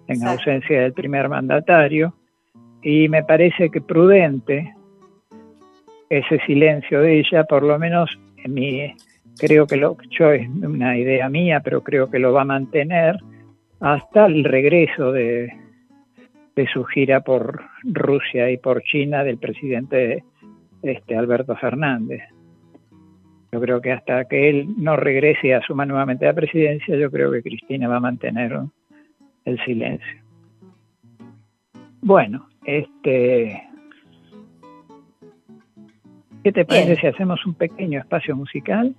[0.06, 0.32] en Exacto.
[0.32, 2.14] ausencia del primer mandatario,
[2.82, 4.74] y me parece que prudente
[6.10, 8.10] ese silencio de ella, por lo menos
[8.44, 8.94] en mi,
[9.38, 13.16] creo que lo, yo es una idea mía, pero creo que lo va a mantener
[13.82, 15.52] hasta el regreso de,
[16.54, 20.24] de su gira por Rusia y por China del presidente
[20.82, 22.22] este, Alberto Fernández.
[23.50, 27.32] Yo creo que hasta que él no regrese y asuma nuevamente la presidencia, yo creo
[27.32, 28.56] que Cristina va a mantener
[29.44, 30.22] el silencio.
[32.00, 33.62] Bueno, este,
[36.44, 37.00] ¿qué te parece Bien.
[37.00, 38.94] si hacemos un pequeño espacio musical?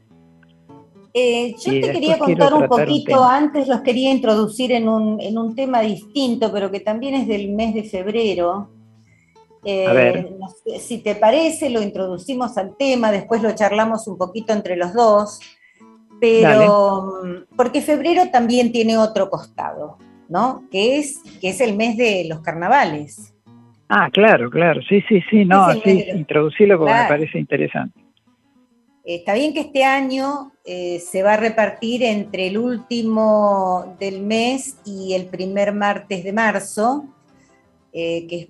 [1.14, 5.38] Eh, yo Y te quería contar un poquito, antes los quería introducir en un, en
[5.38, 8.70] un tema distinto, pero que también es del mes de febrero.
[9.64, 10.32] Eh, A ver.
[10.40, 14.76] no sé, si te parece, lo introducimos al tema, después lo charlamos un poquito entre
[14.76, 15.40] los dos,
[16.20, 19.98] pero mm, porque febrero también tiene otro costado,
[20.28, 20.64] ¿no?
[20.72, 23.34] Que es, que es el mes de los carnavales.
[23.88, 28.04] Ah, claro, claro, sí, sí, sí, no, sí, introducirlo porque me parece interesante.
[29.04, 34.78] Está bien que este año eh, se va a repartir entre el último del mes
[34.86, 37.06] y el primer martes de marzo,
[37.92, 38.48] eh, que es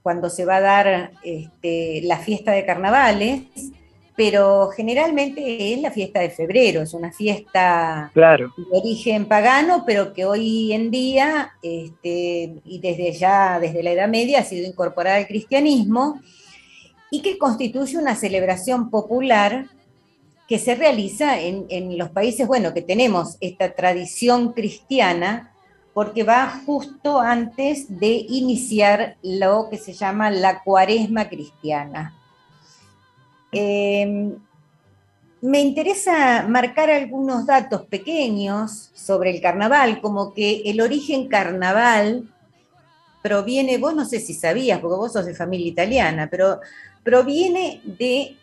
[0.00, 3.42] cuando se va a dar este, la fiesta de carnavales,
[4.14, 10.12] pero generalmente es la fiesta de febrero, es una fiesta Claro, de origen pagano, pero
[10.12, 15.16] que hoy en día, este, y desde ya, desde la Edad Media, ha sido incorporada
[15.16, 16.20] al cristianismo
[17.12, 19.66] y que constituye una celebración popular
[20.48, 25.52] que se realiza en, en los países, bueno, que tenemos esta tradición cristiana,
[25.92, 32.16] porque va justo antes de iniciar lo que se llama la cuaresma cristiana.
[33.52, 34.32] Eh,
[35.42, 42.31] me interesa marcar algunos datos pequeños sobre el carnaval, como que el origen carnaval
[43.22, 46.60] proviene, vos no sé si sabías, porque vos sos de familia italiana, pero
[47.02, 48.36] proviene de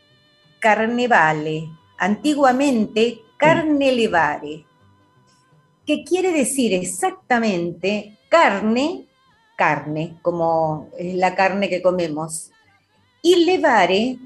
[0.59, 4.65] carnevale, antiguamente carne levare,
[5.85, 9.07] que quiere decir exactamente carne,
[9.55, 12.51] carne, como es la carne que comemos,
[13.21, 14.17] y levare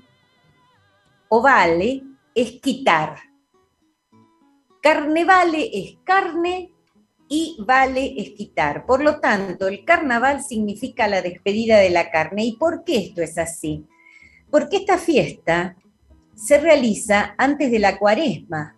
[1.30, 2.04] o vale
[2.36, 3.18] es quitar.
[4.82, 6.73] Carnevale es carne
[7.34, 8.86] y vale es quitar.
[8.86, 12.46] Por lo tanto, el carnaval significa la despedida de la carne.
[12.46, 13.86] ¿Y por qué esto es así?
[14.52, 15.76] Porque esta fiesta
[16.36, 18.78] se realiza antes de la cuaresma,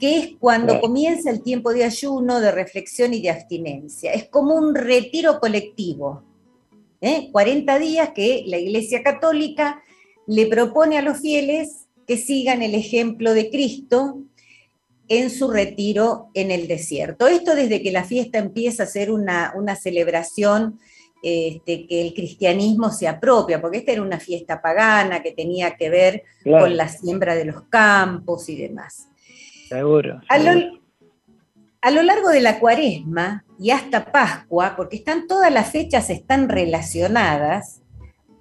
[0.00, 4.14] que es cuando comienza el tiempo de ayuno, de reflexión y de abstinencia.
[4.14, 6.22] Es como un retiro colectivo.
[7.02, 7.28] ¿eh?
[7.30, 9.82] 40 días que la Iglesia Católica
[10.26, 14.22] le propone a los fieles que sigan el ejemplo de Cristo
[15.08, 17.26] en su retiro en el desierto.
[17.26, 20.78] Esto desde que la fiesta empieza a ser una, una celebración
[21.22, 25.90] este, que el cristianismo se apropia, porque esta era una fiesta pagana que tenía que
[25.90, 29.08] ver claro, con la siembra de los campos y demás.
[29.68, 30.20] seguro.
[30.28, 30.78] A lo,
[31.80, 36.48] a lo largo de la cuaresma y hasta Pascua, porque están todas las fechas están
[36.48, 37.82] relacionadas,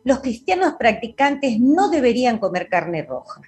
[0.04, 3.42] los cristianos practicantes no deberían comer carne roja.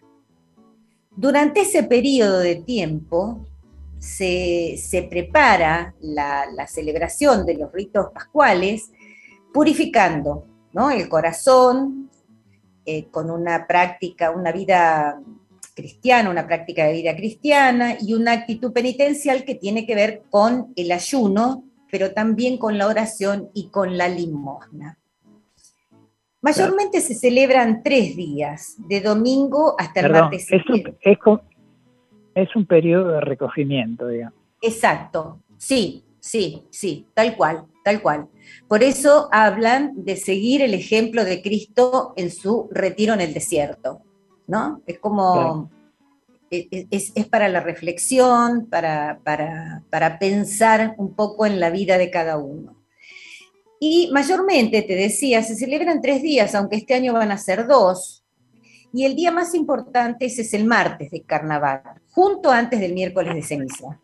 [1.20, 3.46] Durante ese periodo de tiempo
[4.00, 8.90] se, se prepara la, celebración de los ritos pascuales
[9.54, 10.92] purificando ¿no?
[10.92, 12.10] el corazón
[12.86, 15.20] eh, con una práctica, una vida
[15.76, 20.72] cristiana, una práctica de vida cristiana y una actitud penitencial que tiene que ver con
[20.78, 24.99] el ayuno, pero también con la oración y con la limosna.
[26.42, 31.42] Mayormente se celebran tres días, de domingo hasta el martes es un,
[32.34, 34.40] es, un periodo de recogimiento, digamos.
[34.62, 38.28] Exacto, sí, sí, sí, tal cual, tal cual.
[38.70, 44.02] Por eso hablan de seguir el ejemplo de Cristo en su retiro en el desierto,
[44.48, 44.82] ¿no?
[44.86, 45.70] Es como, Claro.
[46.52, 51.98] e- es, es para la reflexión, para, para, para pensar un poco en la vida
[51.98, 52.79] de cada uno.
[53.80, 58.26] Y mayormente, te decía, se celebran tres días, aunque este año van a ser dos.
[58.92, 63.34] Y el día más importante ese es el martes de carnaval, junto antes del miércoles
[63.36, 64.00] de ceniza.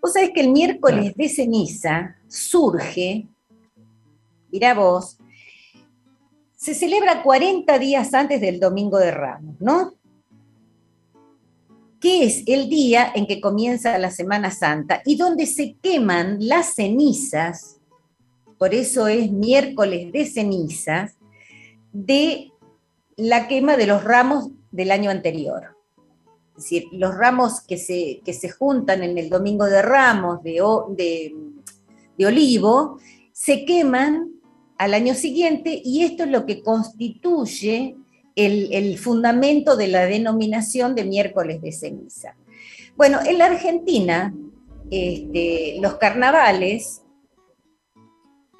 [0.00, 3.28] Vos sabés que el miércoles de ceniza surge,
[4.50, 5.18] mirá vos,
[6.56, 9.94] se celebra 40 días antes del Domingo de Ramos, ¿no?
[11.98, 16.74] Que es el día en que comienza la Semana Santa y donde se queman las
[16.74, 17.79] cenizas,
[18.60, 21.16] por eso es miércoles de cenizas,
[21.94, 22.52] de
[23.16, 25.78] la quema de los ramos del año anterior.
[26.58, 31.34] Es decir, los ramos que se, que se juntan en el Domingo de Ramos de,
[32.18, 32.98] de olivo,
[33.32, 34.28] se queman
[34.76, 37.96] al año siguiente y esto es lo que constituye
[38.36, 42.36] el, el fundamento de la denominación de miércoles de ceniza.
[42.94, 44.34] Bueno, en la Argentina,
[44.90, 47.00] este, los carnavales,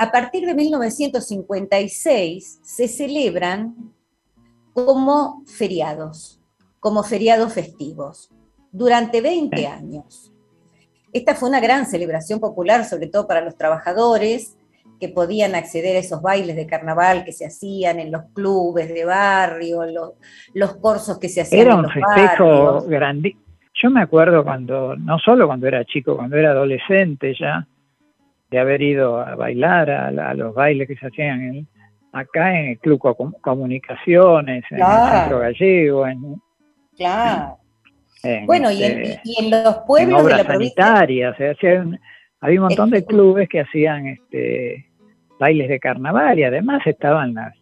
[0.00, 3.74] a partir de 1956, se celebran
[4.72, 6.40] como feriados,
[6.78, 8.30] como feriados festivos,
[8.72, 10.32] durante 20 años.
[11.12, 14.56] Esta fue una gran celebración popular, sobre todo para los trabajadores
[14.98, 19.04] que podían acceder a esos bailes de carnaval que se hacían en los clubes de
[19.04, 20.12] barrio, los,
[20.54, 23.36] los corsos que se hacían Era en un los festejo grande.
[23.74, 27.66] Yo me acuerdo cuando, no solo cuando era chico, cuando era adolescente ya,
[28.50, 31.68] de haber ido a bailar a, los bailes que se hacían en-
[32.12, 35.04] acá en el Club Com- Comunicaciones, en Claro.
[35.14, 36.34] el Centro Gallego, en,
[36.96, 37.58] Claro.
[38.24, 40.84] en, Bueno, y en, este, y en los pueblos de obras la provincia.
[40.84, 41.36] sanitarias.
[41.36, 42.00] se hacían-
[42.40, 44.86] había un montón de clubes que hacían este,
[45.38, 47.54] bailes de carnaval y además estaban las,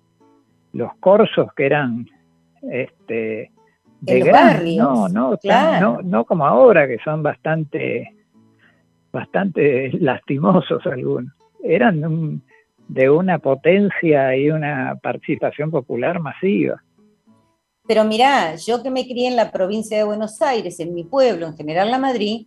[0.72, 2.06] los corsos que eran
[2.62, 3.50] este,
[4.00, 5.80] de gran- barrios, no, no, claro.
[5.96, 8.14] no, no como ahora que son bastante,
[9.12, 11.32] bastante lastimosos algunos.
[11.62, 12.42] Eran un-
[12.88, 16.82] de una potencia y una participación popular masiva.
[17.86, 21.46] Pero mirá, yo que me crié en la provincia de Buenos Aires, en mi pueblo,
[21.46, 22.46] en General La Madrid,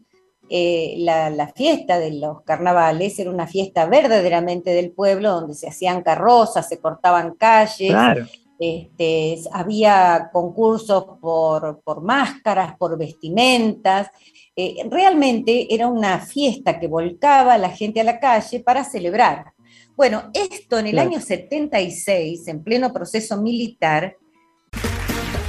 [0.49, 5.67] eh, la, la fiesta de los carnavales era una fiesta verdaderamente del pueblo, donde se
[5.67, 8.25] hacían carrozas, se cortaban calles, Claro.
[8.61, 14.07] Este, había concursos por, por máscaras, por vestimentas.
[14.55, 19.53] Eh, realmente era una fiesta que volcaba a la gente a la calle para celebrar.
[19.95, 21.09] Bueno, esto en el Claro.
[21.09, 24.15] año 76, en pleno proceso militar,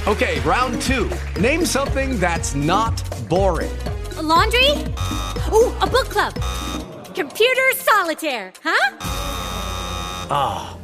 [0.05, 1.07] Okay, round two.
[1.39, 2.91] Name something that's not
[3.29, 3.71] boring.
[4.17, 4.71] A laundry?
[5.53, 6.33] Ooh, a book club.
[7.15, 8.97] Computer solitaire, huh?
[10.29, 10.75] Ah,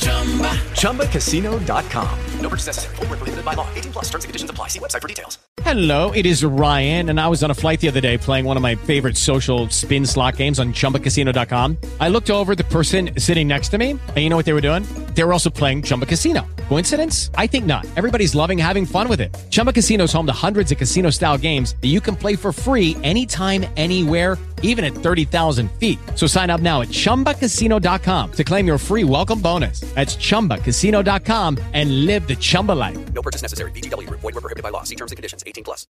[0.00, 2.18] ChumbaCasino.com.
[2.40, 2.96] No purchase necessary.
[2.96, 3.68] Void where prohibited by law.
[3.74, 4.68] 18 plus terms and conditions apply.
[4.68, 5.38] See website for details.
[5.62, 8.56] Hello, it is Ryan, and I was on a flight the other day playing one
[8.56, 11.76] of my favorite social spin slot games on chumbacasino.com.
[12.00, 14.62] I looked over the person sitting next to me, and you know what they were
[14.62, 14.84] doing?
[15.14, 16.46] They were also playing Chumba Casino.
[16.68, 17.30] Coincidence?
[17.34, 17.84] I think not.
[17.96, 19.36] Everybody's loving having fun with it.
[19.50, 22.52] Chumba Casino is home to hundreds of casino style games that you can play for
[22.52, 25.98] free anytime, anywhere even at 30,000 feet.
[26.14, 29.80] So sign up now at ChumbaCasino.com to claim your free welcome bonus.
[29.94, 33.12] That's ChumbaCasino.com and live the Chumba life.
[33.12, 33.72] No purchase necessary.
[33.72, 34.20] VGW Group.
[34.20, 34.84] Void were prohibited by law.
[34.84, 35.44] See terms and conditions.
[35.44, 35.86] 18 plus.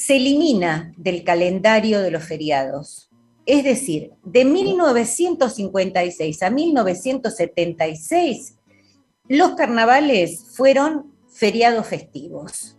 [0.00, 3.10] se elimina del calendario de los feriados.
[3.44, 8.56] Es decir, de 1956 a 1976,
[9.28, 12.78] los carnavales fueron feriados festivos.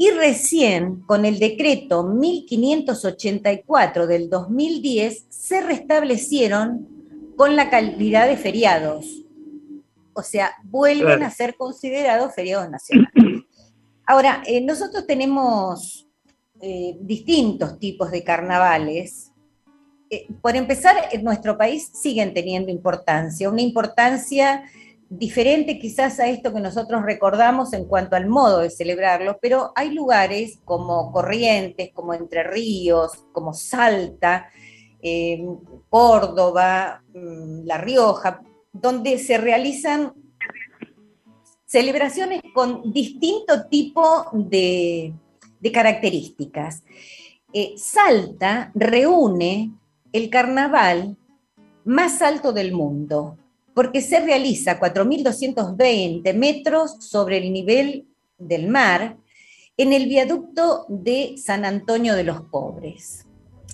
[0.00, 6.86] Y recién, con el decreto 1584 del 2010, se restablecieron
[7.36, 9.24] con la calidad de feriados.
[10.12, 13.12] O sea, vuelven a ser considerados feriados nacionales.
[14.06, 16.06] Ahora, eh, nosotros tenemos
[16.60, 19.32] eh, distintos tipos de carnavales.
[20.10, 24.62] Eh, por empezar, en nuestro país siguen teniendo importancia, una importancia
[25.08, 29.92] diferente quizás a esto que nosotros recordamos en cuanto al modo de celebrarlo, pero hay
[29.92, 34.50] lugares como Corrientes, como Entre Ríos, como Salta,
[35.00, 35.44] eh,
[35.88, 38.42] Córdoba, mm, La Rioja,
[38.72, 40.12] donde se realizan
[41.64, 45.14] celebraciones con distinto tipo de,
[45.72, 46.82] características.
[47.52, 49.72] Eh, Salta reúne
[50.12, 51.16] el carnaval
[51.84, 53.36] más alto del mundo,
[53.78, 59.18] porque se realiza a 4.220 metros sobre el nivel del mar
[59.76, 63.24] en el viaducto de San Antonio de los Pobres.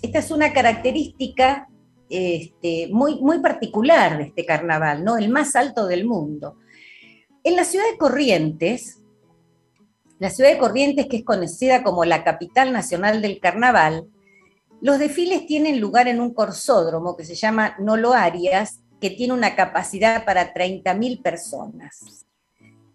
[0.02, 1.70] Esta es una característica
[2.11, 5.16] este, muy, muy particular de este carnaval, ¿no?
[5.16, 6.59] el más alto del mundo.
[7.42, 9.00] En la ciudad de Corrientes,
[10.18, 14.07] la ciudad de Corrientes, que es conocida como la capital nacional del carnaval,
[14.82, 19.55] los desfiles tienen lugar en un corsódromo que se llama Nolo Arias, que tiene una
[19.55, 22.24] capacidad para 30.000 personas.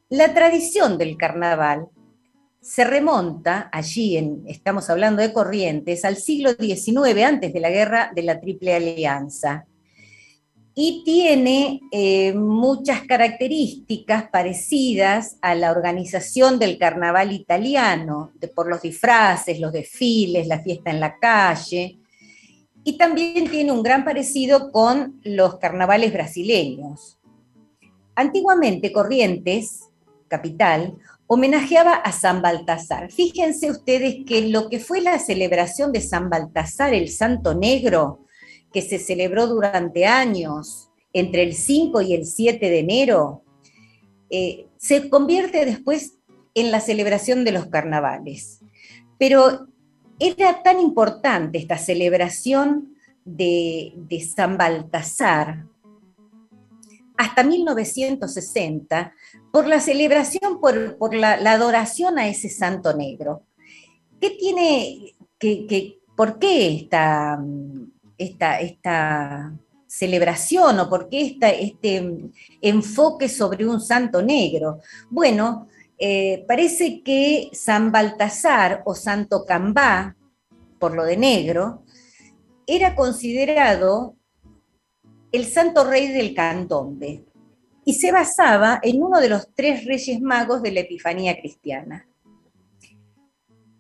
[0.10, 1.86] La tradición del carnaval
[2.60, 8.12] se remonta allí, en, estamos hablando de Corrientes, al siglo XIX, antes de la guerra
[8.16, 9.68] de la Triple Alianza,
[10.74, 18.82] y tiene eh, muchas características parecidas a la organización del carnaval italiano, de, por los
[18.82, 21.99] disfraces, los desfiles, la fiesta en la calle,
[22.84, 27.18] y también tiene un gran parecido con los carnavales brasileños.
[28.16, 29.82] Antiguamente Corrientes,
[30.28, 33.12] capital, homenajeaba a San Baltasar.
[33.12, 38.26] Fíjense ustedes que lo que fue la celebración de San Baltasar, el Santo Negro,
[38.74, 43.44] que se celebró durante años, entre el 5 y el 7 de enero,
[44.30, 46.16] eh, se convierte después
[46.56, 48.62] en la celebración de los carnavales.
[49.18, 49.68] Pero
[50.20, 53.94] era tan importante esta celebración de,
[54.36, 55.66] San Baltasar
[57.18, 59.14] hasta 1960
[59.52, 63.44] por la celebración, por, la, adoración a ese santo negro.
[64.22, 67.42] ¿Qué tiene, que, por qué esta,
[68.18, 69.54] esta, esta
[69.88, 74.80] celebración o por qué este enfoque sobre un santo negro?
[75.10, 75.68] Bueno,
[76.00, 80.16] eh, parece que San Baltasar o Santo Cambá,
[80.80, 81.84] por lo de negro,
[82.66, 84.16] era considerado
[85.32, 87.26] el santo rey del candombe
[87.84, 92.08] y se basaba en uno de los tres reyes magos de la Epifanía cristiana.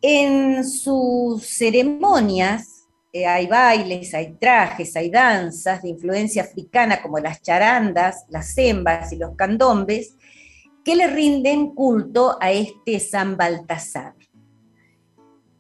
[0.02, 7.42] En sus ceremonias eh, hay bailes, hay trajes, hay danzas de influencia africana como las
[7.42, 10.16] charandas, las zembas y los candombes,
[10.84, 14.16] que le rinden culto a este San Baltasar,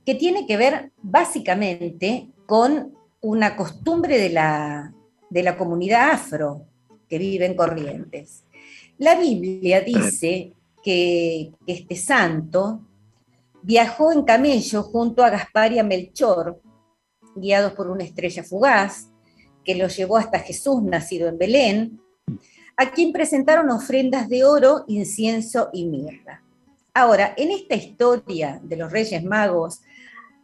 [0.05, 4.93] que tiene que ver básicamente con una costumbre de la,
[5.29, 6.65] de la comunidad afro
[7.07, 8.45] que vive en Corrientes.
[8.97, 10.53] La Biblia dice
[10.83, 12.81] que este santo
[13.61, 16.61] viajó en camello junto a Gaspar y a Melchor,
[17.35, 19.09] guiados por una estrella fugaz,
[19.63, 22.01] que lo llevó hasta Jesús, nacido en Belén,
[22.81, 26.41] a quien presentaron ofrendas de oro, incienso y mirra.
[26.93, 29.81] Ahora, en esta historia de los Reyes Magos,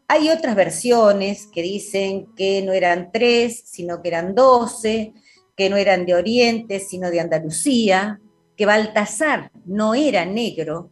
[0.05, 5.13] hay otras versiones que dicen que no eran tres, sino que eran doce,
[5.55, 8.19] que no eran de Oriente, sino de Andalucía,
[8.57, 10.91] que Baltasar no era negro,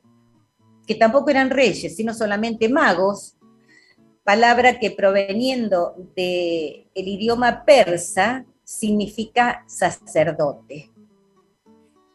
[0.87, 3.35] que tampoco eran reyes, sino solamente magos,
[4.23, 10.92] palabra que proveniendo del el idioma persa significa sacerdote.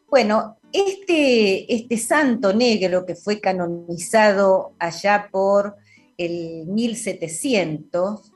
[0.09, 5.75] Bueno, este, este santo negro que fue canonizado allá por
[6.17, 8.31] el 1700,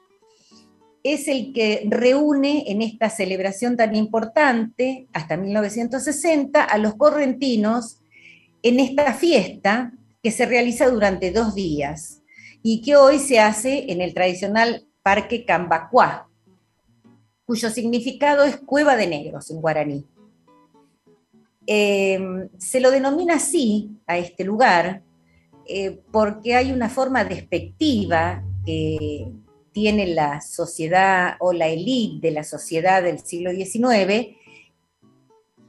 [1.03, 7.99] es el que reúne en esta celebración tan importante, hasta 1960, a los correntinos
[8.61, 12.21] en esta fiesta que se realiza durante dos días
[12.61, 16.29] y que hoy se hace en el tradicional Parque Cambacuá,
[17.45, 20.07] cuyo significado es cueva de negros en guaraní.
[21.65, 22.19] Eh,
[22.57, 25.01] se lo denomina así a este lugar
[25.65, 29.31] eh, porque hay una forma despectiva que
[29.71, 34.35] tiene la sociedad o la élite de la sociedad del siglo XIX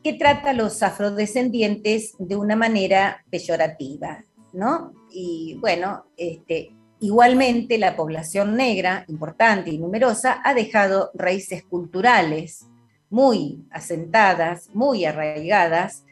[0.02, 4.22] que trata a los afrodescendientes de una manera peyorativa,
[4.52, 4.92] ¿no?
[5.10, 12.66] Y bueno, este, igualmente la población negra, importante y numerosa, ha dejado raíces culturales
[13.14, 16.04] muy asentadas, muy arraigadas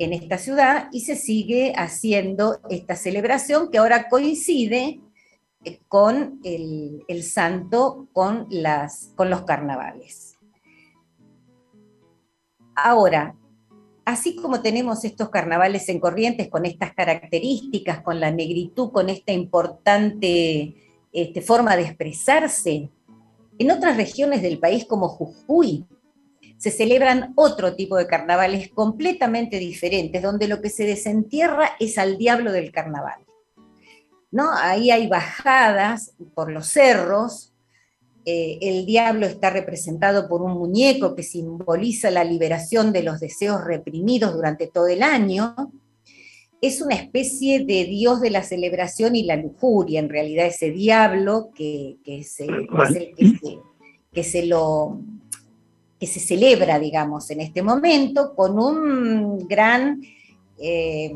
[0.00, 5.00] en esta ciudad y se sigue haciendo esta celebración que ahora coincide
[5.64, 10.36] eh, con el, el santo, con, las, con los carnavales.
[12.74, 13.36] Ahora,
[14.04, 19.30] así como tenemos estos carnavales en Corrientes con estas características, con la negritud, con esta
[19.30, 20.74] importante
[21.12, 22.90] este, forma de expresarse,
[23.60, 25.86] en otras regiones del país como Jujuy
[26.58, 32.18] se celebran otro tipo de carnavales completamente diferentes, donde lo que se desentierra es al
[32.18, 33.24] diablo del carnaval.
[34.30, 34.50] ¿No?
[34.52, 37.54] Ahí hay bajadas por los cerros,
[38.26, 43.64] eh, el diablo está representado por un muñeco que simboliza la liberación de los deseos
[43.64, 45.54] reprimidos durante todo el año.
[46.60, 51.50] Es una especie de dios de la celebración y la lujuria, en realidad ese diablo
[51.54, 53.58] que, que se, es el que se-
[54.12, 55.00] que se lo
[55.98, 60.00] que se celebra, digamos, en este momento, con un gran,
[60.58, 61.12] eh,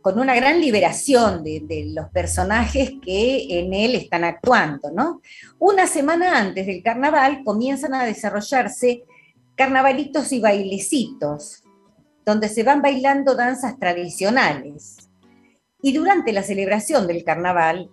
[0.00, 5.22] con una gran liberación de, de los personajes que en él están actuando, ¿no?
[5.58, 9.04] Una semana antes del carnaval comienzan a desarrollarse
[9.54, 11.62] carnavalitos y bailecitos,
[12.24, 15.08] donde se van bailando danzas tradicionales.
[15.82, 17.90] Y durante la celebración del carnaval,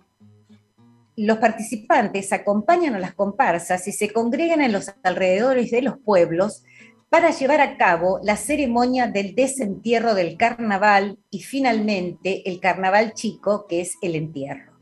[1.16, 6.64] los participantes acompañan a las comparsas y se congregan en los alrededores de los pueblos
[7.08, 13.66] para llevar a cabo la ceremonia del desentierro del carnaval y finalmente el carnaval chico,
[13.68, 14.78] que es el entierro.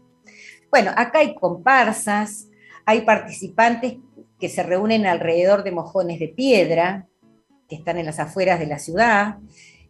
[0.70, 2.48] Bueno, acá hay comparsas,
[2.84, 3.96] hay participantes
[4.38, 7.06] que se reúnen alrededor de mojones de piedra,
[7.68, 9.38] que están en las afueras de la ciudad.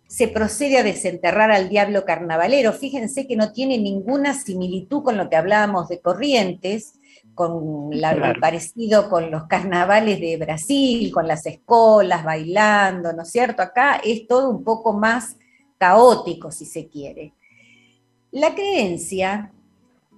[0.09, 2.73] Se procede a desenterrar al diablo carnavalero.
[2.73, 6.95] Fíjense que no tiene ninguna similitud con lo que hablábamos de Corrientes,
[7.35, 8.33] con la- Claro.
[8.35, 13.63] el parecido con los carnavales de Brasil, con las escolas bailando, ¿no es cierto?
[13.63, 15.37] Acá es todo un poco más
[15.77, 17.35] caótico, si se quiere.
[18.33, 19.53] La creencia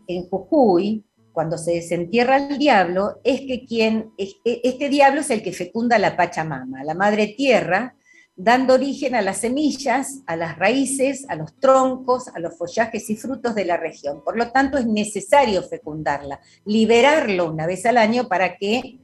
[0.06, 5.30] en Jujuy, cuando se desentierra al diablo, es que quien, es- e- este diablo es
[5.30, 7.94] el que fecunda la Pachamama, la madre tierra,
[8.42, 13.16] dando origen a las semillas, a las raíces, a los troncos, a los follajes y
[13.16, 14.24] frutos de la región.
[14.24, 18.98] Por lo tanto, es necesario fecundarla, liberarlo una vez al año para que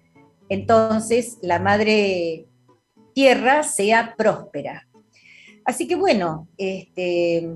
[0.49, 2.47] entonces la madre
[3.13, 4.89] tierra sea próspera.
[5.67, 7.47] Así que bueno, este,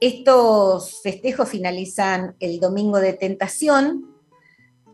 [0.00, 4.14] estos festejos finalizan el domingo de tentación,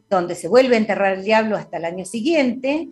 [0.09, 2.91] donde se vuelve a enterrar el diablo hasta el año siguiente,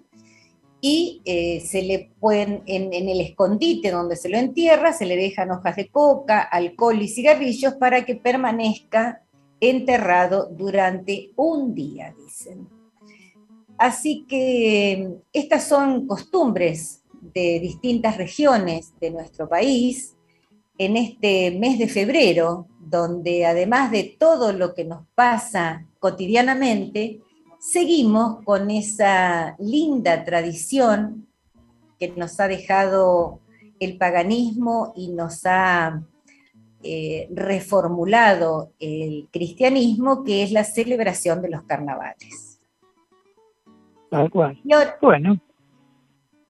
[0.81, 5.17] y eh, se le pueden, en, en el escondite donde se lo entierra, se le
[5.17, 9.23] dejan hojas de coca, alcohol y cigarrillos para que permanezca
[9.61, 12.69] enterrado durante un día, dicen.
[13.77, 20.17] Así que estas son costumbres de distintas regiones de nuestro país
[20.79, 27.21] en este mes de febrero, donde además de todo lo que nos pasa cotidianamente,
[27.61, 31.29] seguimos con esa linda tradición
[31.99, 33.41] que nos ha dejado
[33.79, 36.03] el paganismo y nos ha
[36.83, 42.59] eh, reformulado el cristianismo, que es la celebración de los carnavales.
[44.11, 44.59] Tal cual.
[44.73, 45.39] Ahora- Bueno,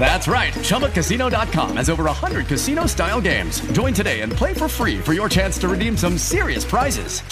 [0.00, 0.52] That's right.
[0.52, 3.60] ChumbaCasino.com has over 100 casino style games.
[3.72, 7.22] Join today and play for free for your chance to redeem some serious prizes.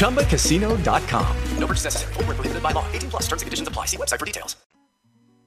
[0.00, 1.36] ChumbaCasino.com.
[1.58, 2.12] No purchase necessary.
[2.14, 2.84] Void where prohibited by law.
[2.92, 3.86] 18 plus terms and conditions apply.
[3.86, 4.56] See website for details.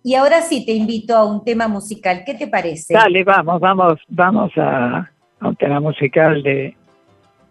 [0.05, 2.23] Y ahora sí te invito a un tema musical.
[2.25, 2.93] ¿Qué te parece?
[2.93, 5.09] dale, vamos, vamos, vamos a,
[5.39, 6.75] a un tema musical de,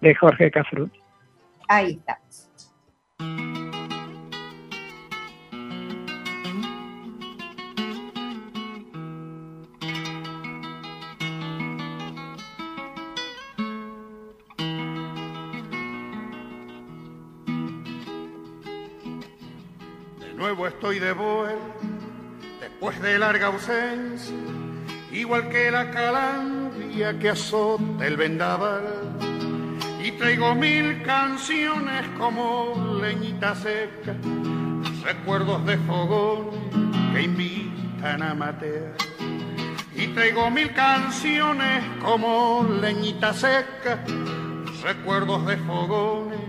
[0.02, 0.92] de Jorge Cafrut.
[1.66, 3.51] Ahí estamos.
[20.66, 21.58] Estoy de vuelta,
[22.60, 24.34] después de larga ausencia,
[25.10, 29.16] igual que la calandria que azota el vendaval.
[30.02, 34.14] Y traigo mil canciones como leñita seca,
[35.02, 36.50] recuerdos de fogón
[37.12, 38.94] que invitan a matear.
[39.94, 44.04] Y traigo mil canciones como leñita seca,
[44.82, 46.40] recuerdos de fogones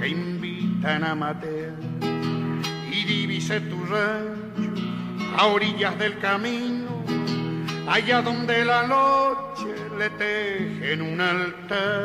[0.00, 1.97] que invitan a matear.
[3.56, 4.82] Tu rancho,
[5.38, 7.02] a orillas del camino,
[7.88, 12.04] allá donde la noche le tejen un altar.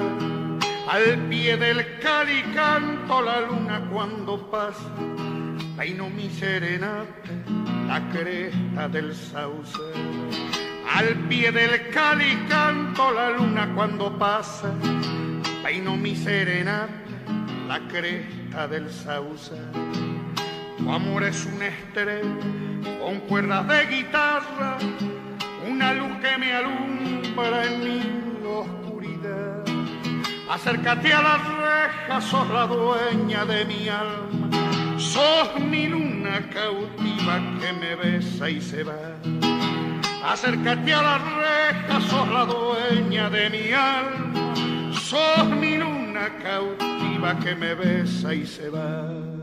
[0.87, 4.89] Al pie del cali canto la luna cuando pasa,
[5.75, 7.33] peino mi serenata,
[7.87, 9.81] la cresta del sauce.
[10.95, 14.73] Al pie del cali canto la luna cuando pasa,
[15.61, 16.93] peino mi serenata,
[17.67, 20.02] la cresta del sauce.
[20.83, 22.35] Tu amor es una estrella
[22.99, 24.77] con cuerdas de guitarra,
[25.65, 29.63] una luz que me alumbra en mi oscuridad.
[30.49, 34.49] Acércate a las rejas, sos la dueña de mi alma,
[34.97, 39.15] sos mi luna cautiva que me besa y se va.
[40.25, 44.53] Acércate a las rejas, sos la dueña de mi alma,
[44.93, 49.42] sos mi luna cautiva que me besa y se va.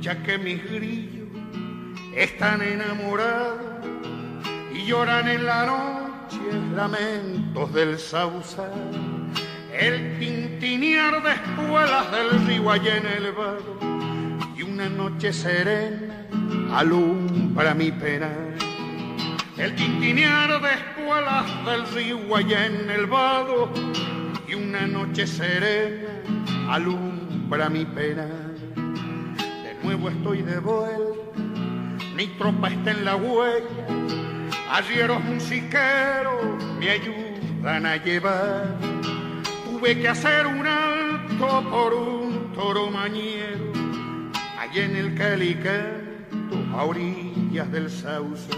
[0.00, 1.28] Escucha que mis grillos
[2.16, 3.84] están enamorados
[4.72, 6.40] y lloran en la noche
[6.74, 8.72] lamentos del sausal.
[9.78, 13.78] El tintinear de espuelas del río allá en el vado
[14.56, 16.26] y una noche serena
[16.74, 18.30] alumbra mi pena.
[19.58, 23.70] El tintinear de espuelas del río allá en el vado
[24.48, 26.08] y una noche serena
[26.70, 28.39] alumbra mi pena.
[30.08, 31.20] Estoy de vuelta
[32.20, 33.86] mi tropa está en la huella,
[34.70, 38.76] arrieros musiqueros me ayudan a llevar.
[39.64, 43.72] Tuve que hacer un alto por un toro mañero,
[44.58, 48.50] allá en el Calicanto, a orillas del Sauce.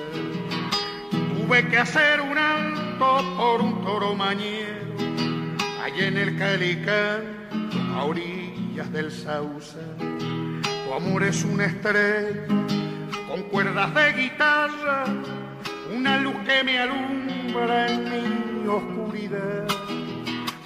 [1.13, 4.97] Tuve que hacer un alto por un toro mañero,
[5.85, 9.79] allá en el Calicanto, a orillas del Sauce.
[10.95, 12.47] Amor es una estrella
[13.27, 15.05] con cuerdas de guitarra,
[15.91, 19.67] una luz que me alumbra en mi oscuridad.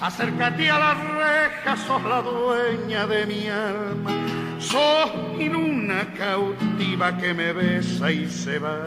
[0.01, 4.11] Acércate a las rejas, sos la dueña de mi alma,
[4.59, 8.85] sos mi luna cautiva que me besa y se va.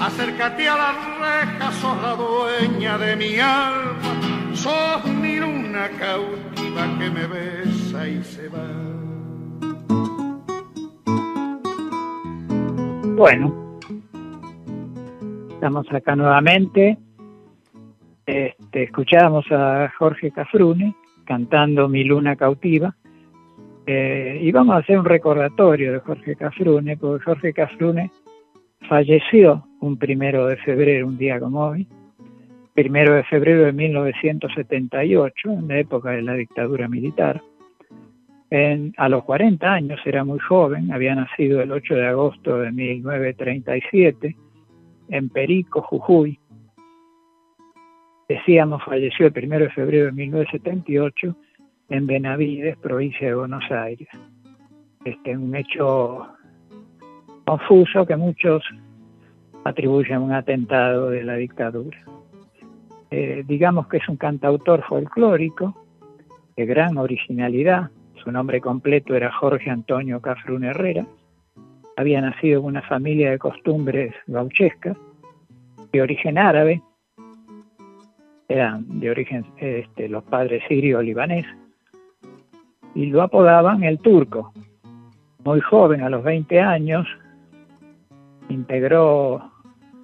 [0.00, 4.20] Acércate a las rejas, sos la dueña de mi alma,
[4.54, 8.91] sos mi luna cautiva que me besa y se va.
[13.22, 13.78] Bueno,
[15.48, 16.98] estamos acá nuevamente.
[18.26, 20.92] Este, escuchábamos a Jorge Cafrune
[21.24, 22.96] cantando Mi Luna Cautiva.
[23.86, 28.10] Eh, y vamos a hacer un recordatorio de Jorge Cafrune, porque Jorge Cafrune
[28.88, 31.86] falleció un primero de febrero, un día como hoy,
[32.74, 37.40] primero de febrero de 1978, en la época de la dictadura militar.
[38.54, 42.70] En, a los 40 años, era muy joven, había nacido el 8 de agosto de
[42.70, 44.36] 1937
[45.08, 46.38] en Perico, Jujuy.
[48.28, 51.34] Decíamos, falleció el 1 de febrero de 1978
[51.88, 54.08] en Benavides, provincia de Buenos Aires.
[55.02, 56.26] Este, un hecho
[57.46, 58.62] confuso que muchos
[59.64, 62.04] atribuyen a un atentado de la dictadura.
[63.10, 65.74] Eh, digamos que es un cantautor folclórico
[66.54, 67.88] de gran originalidad,
[68.22, 71.06] su nombre completo era Jorge Antonio Cafrún Herrera.
[71.96, 74.96] Había nacido en una familia de costumbres gauchescas,
[75.92, 76.82] de origen árabe.
[78.48, 81.46] Eran de origen este, los padres sirio-libanés.
[82.94, 84.52] Y lo apodaban el turco.
[85.44, 87.06] Muy joven, a los 20 años,
[88.48, 89.50] integró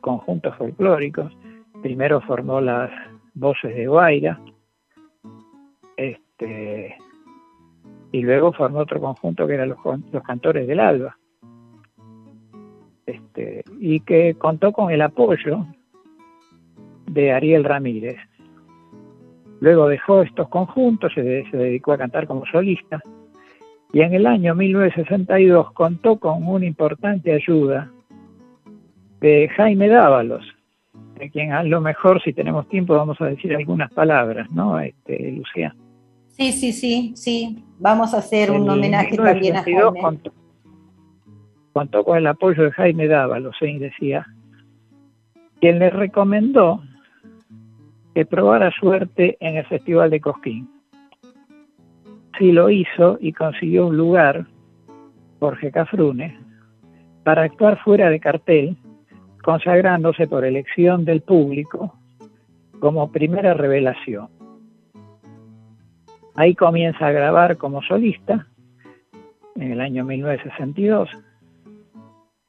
[0.00, 1.32] conjuntos folclóricos.
[1.82, 2.90] Primero formó las
[3.34, 4.40] voces de Guaira.
[5.96, 6.96] Este,
[8.12, 9.78] y luego formó otro conjunto que eran los,
[10.12, 11.16] los cantores del alba
[13.06, 15.66] este, y que contó con el apoyo
[17.06, 18.18] de Ariel Ramírez.
[19.60, 23.00] Luego dejó estos conjuntos, se, se dedicó a cantar como solista
[23.92, 27.90] y en el año 1962 contó con una importante ayuda
[29.20, 30.44] de Jaime Dávalos,
[31.18, 34.78] de quien a lo mejor si tenemos tiempo vamos a decir algunas palabras, ¿no?
[34.78, 35.74] Este, Lucía.
[36.38, 37.64] Sí, sí, sí, sí.
[37.80, 40.00] Vamos a hacer un homenaje también a Jaime.
[40.00, 40.32] Contó,
[41.72, 44.24] contó, con el apoyo de Jaime Dávalos, y decía,
[45.60, 46.80] quien le recomendó
[48.14, 50.70] que probara suerte en el Festival de Cosquín.
[52.38, 54.46] sí lo hizo y consiguió un lugar,
[55.40, 56.38] Jorge Cafrune,
[57.24, 58.76] para actuar fuera de cartel,
[59.42, 61.94] consagrándose por elección del público
[62.78, 64.37] como primera revelación.
[66.38, 68.46] Ahí comienza a grabar como solista
[69.56, 71.10] en el año 1962.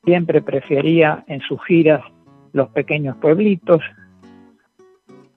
[0.03, 2.03] Siempre prefería en sus giras
[2.53, 3.81] los pequeños pueblitos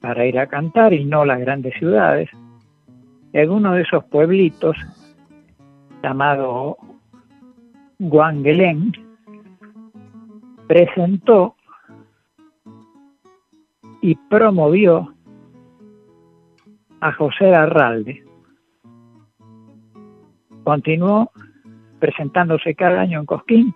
[0.03, 2.28] para ir a cantar y no las grandes ciudades.
[3.32, 4.76] En uno de esos pueblitos,
[6.03, 6.76] llamado
[8.00, 8.92] Guanguelén,
[10.66, 11.57] presentó
[14.03, 15.14] y promovió
[17.00, 18.22] a José Arralde.
[20.64, 21.30] Continuó
[21.98, 23.74] presentándose cada año en Cosquín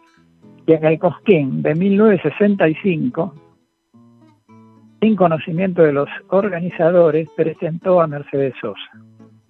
[0.67, 3.35] y en el Cosquín de 1965,
[5.01, 8.81] sin conocimiento de los organizadores, presentó a Mercedes Sosa.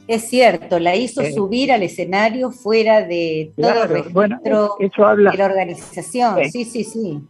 [0.09, 4.41] Es cierto, la hizo Eh, subir al escenario fuera de todo Claro, registro bueno,
[4.79, 6.37] eso habla- de la organización.
[6.45, 6.51] Sí.
[6.51, 7.21] Sí, sí, sí.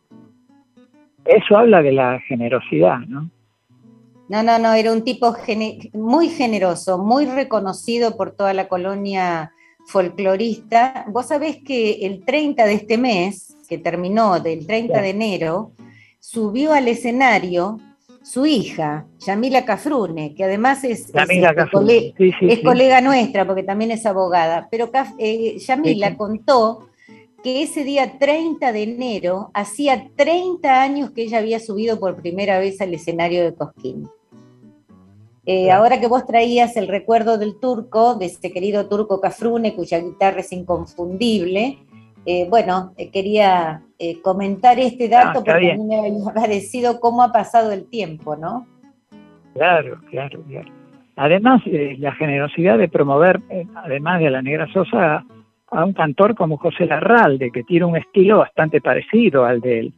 [1.25, 3.31] Eso habla de la generosidad, ¿no?
[4.29, 9.53] No, no, no, era un tipo gene- muy generoso, muy reconocido por toda la colonia
[9.87, 11.05] folclorista.
[11.09, 15.73] Vos sabés que el 30 de este mes, que terminó del 30 de enero,
[16.21, 17.79] subió al escenario
[18.23, 22.61] su hija, Yamila Cafrune, que además es, es, Yamila este, Cafrune, cole- sí, sí, es
[22.61, 24.67] colega nuestra, porque también es abogada.
[24.71, 26.89] Pero eh, Yamila contó
[27.45, 32.59] que ese día 30 de enero hacía 30 años que ella había subido por primera
[32.59, 34.09] vez al escenario de Cosquín.
[35.49, 40.01] Eh, ahora que vos traías el recuerdo del turco, de ese querido turco Cafrune, cuya
[40.01, 41.79] guitarra es inconfundible,
[42.27, 43.83] eh, bueno, eh, quería
[44.23, 47.89] comentar este dato Ah, está porque a mí me ha parecido cómo ha pasado el
[47.89, 48.67] tiempo, ¿no?
[49.55, 50.71] Claro, claro, claro.
[51.15, 53.41] Además, la generosidad de promover,
[53.77, 55.25] además de la Negra Sosa,
[55.71, 59.95] a un cantor como José Larralde, que tiene un estilo bastante parecido al de él.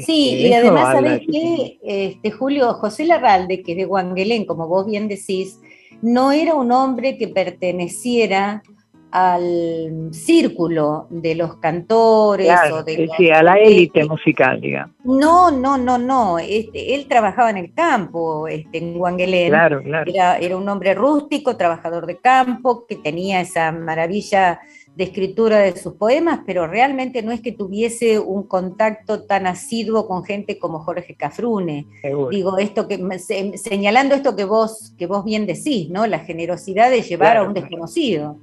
[0.00, 1.78] Sí, y además, ¿sabés qué?
[1.82, 5.60] Este, Julio, José Larralde, que es de Guanguelén, como vos bien decís,
[6.02, 8.62] no era un hombre que perteneciera
[9.10, 14.96] al círculo de los cantores Claro, o de sí, los- a la élite musical, digamos.
[15.04, 16.40] No, no, no, no.
[16.40, 19.50] Este, él trabajaba en el campo, este, en Guanguelén.
[19.50, 20.10] Claro, claro.
[20.10, 24.58] Era, era un hombre rústico, trabajador de campo, que tenía esa maravilla
[24.96, 30.06] de escritura de sus poemas, pero realmente no es que tuviese un contacto tan asiduo
[30.06, 31.86] con gente como Jorge Cafrune.
[32.00, 32.28] Seguro.
[32.30, 36.06] Digo, esto que se- señalando esto que vos, que vos bien decís, ¿no?
[36.06, 38.38] La generosidad de llevar Claro, a un desconocido.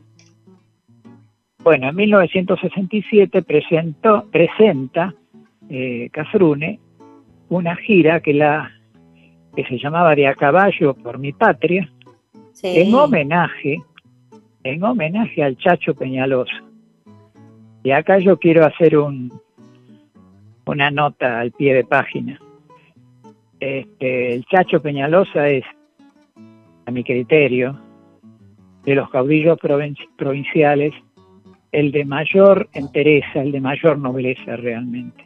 [1.63, 5.13] Bueno, en 1967 presentó, presenta
[5.69, 6.79] eh, Cafrune
[7.49, 8.71] una gira que, la,
[9.55, 11.89] que se llamaba De a caballo por mi patria,
[12.53, 12.67] Sí.
[12.79, 13.77] en homenaje,
[14.63, 16.63] en homenaje al Chacho Peñalosa.
[17.83, 19.31] Y acá yo quiero hacer un,
[20.65, 22.39] una nota al pie de página.
[23.59, 25.63] Este, el Chacho Peñalosa es,
[26.85, 27.79] a mi criterio,
[28.85, 30.93] de los caudillos provin- provinciales,
[31.71, 35.25] el de mayor entereza, el de mayor nobleza realmente.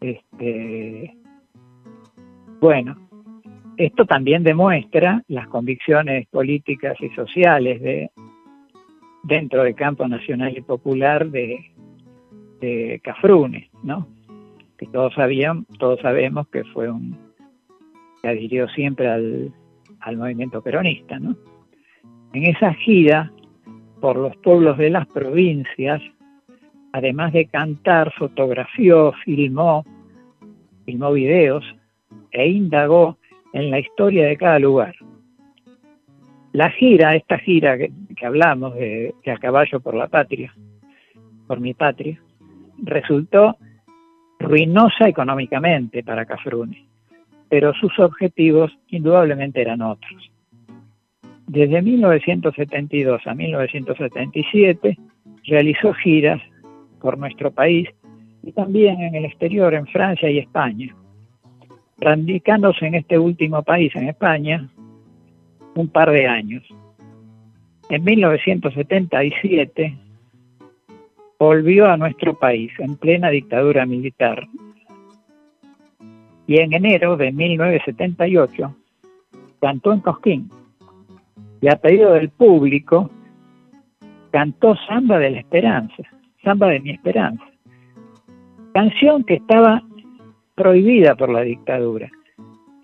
[0.00, 1.16] Este,
[2.60, 2.96] bueno,
[3.76, 8.10] esto también demuestra las convicciones políticas y sociales de
[9.22, 11.72] dentro del campo nacional y popular de,
[12.60, 14.06] de Cafrune, ¿no?
[14.76, 17.16] Que todos sabían, todos sabemos que fue un
[18.22, 19.52] que adhirió siempre al,
[20.00, 21.36] al movimiento peronista, ¿no?
[22.32, 23.32] En esa gira
[24.00, 26.02] por los pueblos de las provincias,
[26.92, 29.84] además de cantar, fotografió, filmó,
[30.84, 31.64] filmó videos
[32.30, 33.18] e indagó
[33.54, 34.94] en la historia de cada lugar.
[36.52, 40.52] La gira, esta gira que, que hablamos de, de a caballo por la patria,
[41.46, 42.20] por mi patria,
[42.82, 43.56] resultó
[44.40, 46.84] ruinosa económicamente para Cafrune,
[47.48, 50.30] pero sus objetivos indudablemente eran otros.
[51.46, 54.98] Desde 1972 a 1977
[55.44, 56.42] realizó giras
[57.00, 57.88] por nuestro país
[58.42, 60.94] y también en el exterior, en Francia y España,
[62.04, 64.68] radicándose en este último país, en España,
[65.74, 66.62] un par de años.
[67.88, 69.96] En 1977
[71.38, 74.46] volvió a nuestro país en plena dictadura militar.
[76.46, 78.76] Y en enero de 1978
[79.60, 80.50] cantó en Cosquín.
[81.60, 83.10] Y a pedido del público
[84.30, 86.02] cantó Samba de la Esperanza,
[86.42, 87.44] Samba de mi Esperanza,
[88.74, 89.82] canción que estaba
[90.54, 92.10] prohibida por la dictadura.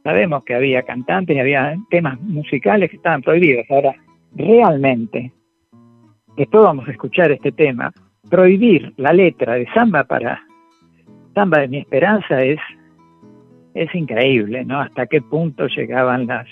[0.03, 3.67] Sabemos que había cantantes, había temas musicales que estaban prohibidos.
[3.69, 3.95] Ahora,
[4.35, 5.33] realmente,
[6.37, 7.93] después vamos a escuchar este tema,
[8.29, 10.43] prohibir la letra de samba para
[11.35, 12.59] samba de mi esperanza es,
[13.75, 14.81] es increíble, ¿no?
[14.81, 16.47] Hasta qué punto llegaban las,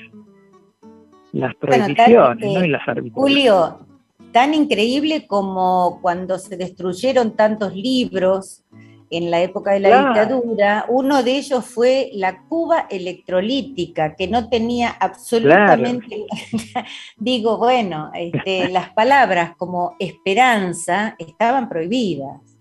[1.33, 2.65] las Bueno, prohibiciones, ¿no?
[2.65, 3.13] Y las arbitrariedades.
[3.15, 3.87] Julio,
[4.33, 8.65] tan increíble como cuando se destruyeron tantos libros
[9.11, 10.07] en la época de la Claro.
[10.09, 16.27] dictadura, uno de ellos fue la Cuba electrolítica, que no tenía absolutamente,
[17.17, 22.59] digo, bueno, este, las palabras como esperanza estaban prohibidas.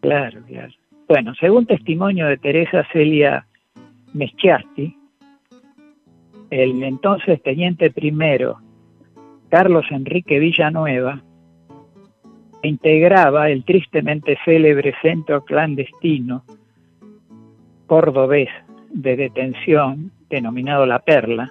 [0.00, 0.72] Claro, claro.
[1.08, 3.46] Bueno, según testimonio de Teresa Celia
[4.12, 4.96] Meschasti,
[6.50, 8.58] el entonces teniente primero
[9.48, 11.22] Carlos Enrique Villanueva
[12.62, 16.44] integraba el tristemente célebre centro clandestino
[17.86, 18.48] cordobés
[18.90, 21.48] de detención denominado La Perla.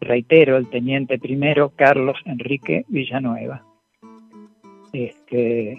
[0.00, 3.62] Reitero, el teniente primero Carlos Enrique Villanueva.
[4.92, 5.76] Este,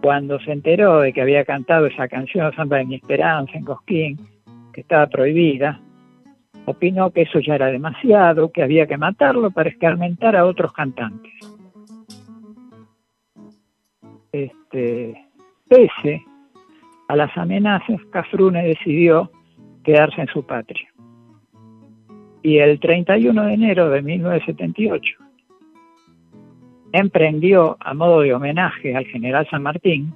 [0.00, 4.18] cuando se enteró de que había cantado esa canción Samba de mi Esperanza en Cosquín,
[4.72, 5.80] que estaba prohibida,
[6.66, 11.57] opinó que eso ya era demasiado, que había que matarlo para escarmentar a otros cantantes.
[14.32, 15.24] Este,
[15.68, 16.24] pese
[17.08, 19.30] a las amenazas, Cafrune decidió
[19.82, 20.88] quedarse en su patria.
[22.42, 25.14] Y el 31 de enero de 1978
[26.92, 30.14] emprendió, a modo de homenaje al general San Martín,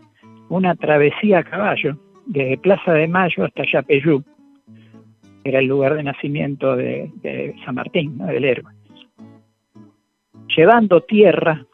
[0.49, 4.23] una travesía a caballo desde Plaza de Mayo hasta Yapeyú,
[5.43, 8.73] que era el lugar de nacimiento de, San Martín, del héroe,
[10.55, 11.67] llevando tierra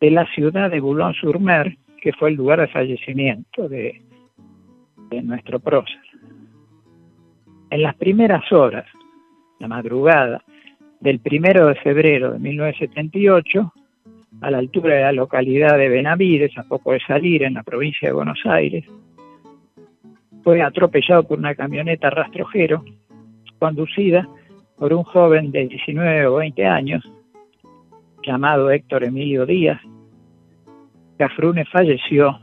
[0.00, 4.00] de la ciudad de Boulogne-sur-Mer, que fue el lugar de fallecimiento de,
[5.22, 6.00] nuestro prócer.
[7.70, 8.84] En las primeras horas,
[9.60, 10.42] la madrugada
[10.98, 13.72] del primero de febrero de 1978,
[14.40, 18.08] a la altura de la localidad de Benavides, a poco de salir en la provincia
[18.08, 18.84] de Buenos Aires,
[20.42, 22.84] fue atropellado por una camioneta rastrojero
[23.58, 24.28] conducida
[24.76, 27.08] por un joven de 19 o 20 años
[28.26, 29.80] llamado Héctor Emilio Díaz.
[31.18, 32.38] Cafrune falleció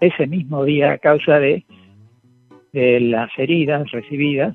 [0.00, 1.64] ese mismo día a causa de,
[2.72, 4.54] las heridas recibidas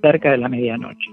[0.00, 1.10] cerca de la medianoche.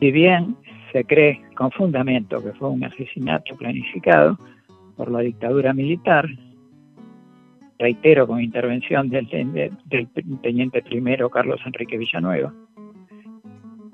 [0.00, 0.56] Si bien
[0.92, 4.38] se cree con fundamento que fue un asesinato planificado
[4.96, 6.28] por la dictadura militar,
[7.78, 10.08] reitero con intervención del, del
[10.42, 12.52] teniente primero Carlos Enrique Villanueva,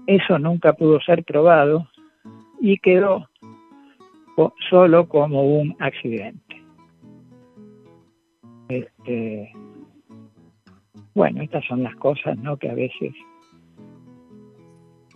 [0.06, 1.86] eso nunca pudo ser probado
[2.62, 3.28] y quedó
[4.70, 6.62] solo como un accidente.
[8.68, 9.52] Este,
[11.12, 12.56] bueno, estas son las cosas ¿no?
[12.56, 13.12] que a veces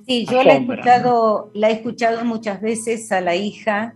[0.06, 3.94] Sí, yo la he escuchado, la he escuchado muchas veces a la hija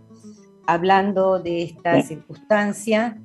[0.67, 3.19] hablando de esta circunstancia.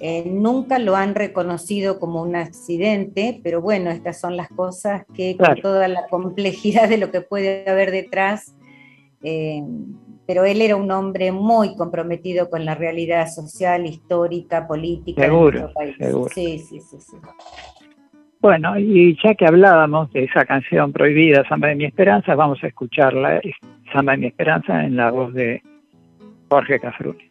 [0.00, 5.36] Eh, nunca lo han reconocido como un accidente, pero bueno, estas son las cosas que
[5.36, 8.55] con toda la complejidad de lo que puede haber detrás,
[9.22, 9.62] eh,
[10.26, 15.60] pero él era un hombre muy comprometido con la realidad social, histórica, política Seguro, de
[15.60, 15.96] nuestro país.
[15.98, 16.30] seguro.
[16.34, 17.16] Sí, sí, sí, sí.
[18.40, 22.68] Bueno, y ya que hablábamos de esa canción prohibida, Samba de mi Esperanza, vamos a
[22.68, 23.54] escucharla, es
[23.92, 25.62] Samba de mi Esperanza, en la voz de
[26.48, 27.30] Jorge Cafrune.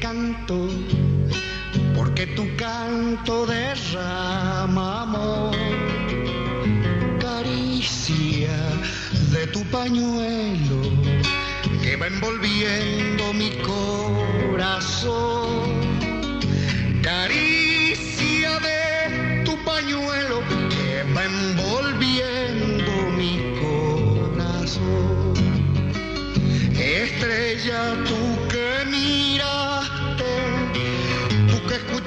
[0.00, 0.68] canto,
[1.94, 5.54] porque tu canto derrama amor.
[7.20, 8.56] Caricia
[9.32, 10.82] de tu pañuelo
[11.82, 15.06] que va envolviendo mi corazón.
[17.02, 25.34] Caricia de tu pañuelo que va envolviendo mi corazón.
[26.78, 28.66] Estrella, tú que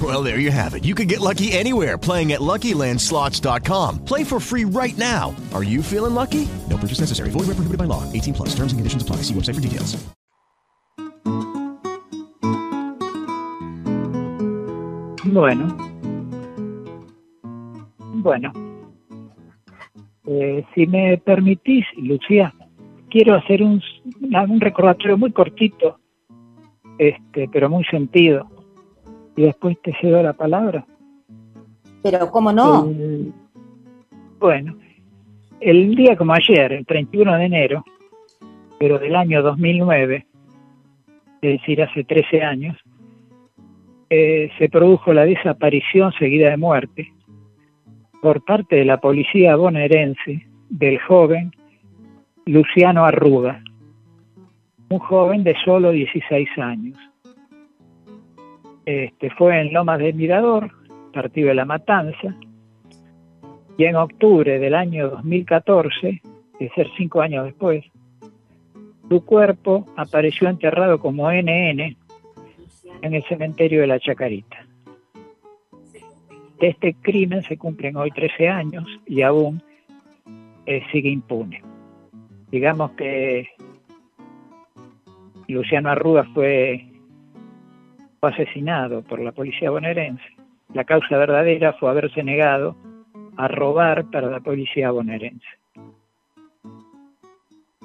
[0.00, 0.84] Well, there you have it.
[0.84, 4.04] You can get lucky anywhere playing at LuckyLandSlots.com.
[4.04, 5.34] Play for free right now.
[5.54, 6.48] Are you feeling lucky?
[6.68, 7.30] No purchase necessary.
[7.30, 8.04] Void where prohibited by law.
[8.12, 8.50] 18 plus.
[8.50, 9.22] Terms and conditions apply.
[9.22, 9.96] See website for details.
[15.24, 15.76] Bueno.
[18.14, 18.52] Bueno.
[20.26, 22.52] Eh, si me permitís, Lucía,
[23.10, 23.82] quiero hacer un,
[24.20, 25.98] un recordatorio muy cortito,
[26.98, 28.46] este, pero muy sentido.
[29.38, 30.84] Y después te cedo la palabra.
[32.02, 32.86] Pero cómo no.
[32.90, 33.32] El-
[34.40, 34.76] bueno,
[35.60, 37.84] el día como ayer, el 31 de enero,
[38.80, 40.26] pero del año 2009,
[41.40, 42.76] es decir, hace 13 años,
[44.10, 47.12] eh, se produjo la desaparición seguida de muerte
[48.20, 51.52] por parte de la policía bonaerense del joven
[52.44, 53.62] Luciano Arruga,
[54.88, 56.98] un joven de solo 16 años.
[58.88, 60.70] Este, fue en Lomas del Mirador,
[61.12, 62.34] partido de La Matanza,
[63.76, 66.22] y en octubre del año 2014,
[66.58, 67.84] es decir, cinco años después,
[69.10, 71.98] su cuerpo apareció enterrado como NN
[73.02, 74.64] en el cementerio de la Chacarita.
[76.58, 79.62] De este crimen se cumplen hoy 13 años y aún
[80.64, 81.62] eh, sigue impune.
[82.50, 83.48] Digamos que
[85.46, 86.86] Luciano Arruga fue,
[88.20, 90.24] fue asesinado por la policía bonaerense.
[90.74, 92.76] La causa verdadera fue haberse negado
[93.36, 95.46] a robar para la policía bonaerense.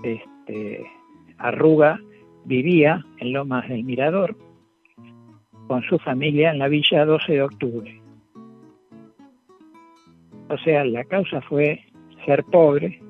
[0.04, 0.86] Este,
[1.38, 2.00] Arruga
[2.46, 4.36] vivía en Lomas del Mirador
[5.68, 8.02] con su familia en la villa 12 de octubre.
[10.50, 11.86] O sea, la causa fue
[12.26, 13.02] ser pobre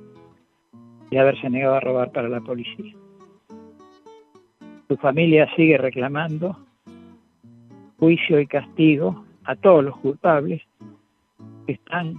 [1.10, 2.94] y haberse negado a robar para la policía.
[4.88, 6.58] Su familia sigue reclamando
[8.04, 10.62] juicio y castigo a todos los culpables
[11.66, 12.18] que están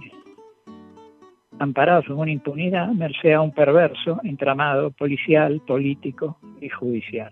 [1.59, 7.31] amparados en una impunidad merced a un perverso entramado policial, político y judicial.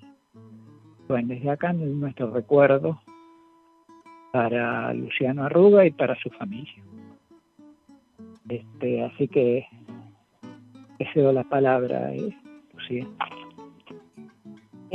[1.07, 3.01] Bueno, desde acá nuestro recuerdo
[4.31, 6.83] para Luciano Arruga y para su familia.
[8.49, 9.65] Este, así que
[11.11, 12.29] cedo la palabra, eh,
[12.75, 13.07] Lucía.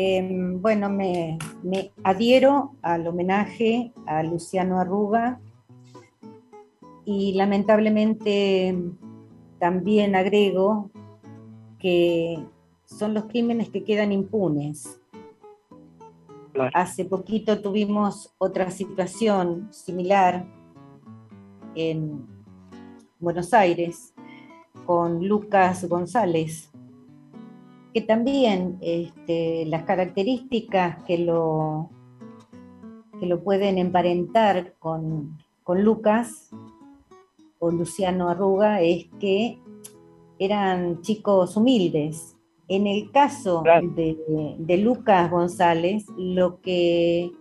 [0.00, 0.22] Eh,
[0.60, 5.40] bueno, me, me adhiero al homenaje a Luciano Arruga
[7.04, 8.78] y lamentablemente
[9.58, 10.88] también agrego
[11.80, 12.38] que
[12.84, 15.00] son los crímenes que quedan impunes.
[16.74, 20.46] Hace poquito tuvimos otra situación similar
[21.74, 22.24] en
[23.18, 24.14] Buenos Aires
[24.86, 26.70] con Lucas González,
[27.98, 31.90] que también este, las características que lo,
[33.18, 36.50] que lo pueden emparentar con, con Lucas
[37.58, 39.58] o Luciano Arruga es que
[40.38, 42.36] eran chicos humildes.
[42.68, 43.64] En el caso
[43.96, 44.16] de,
[44.58, 47.32] de Lucas González, lo que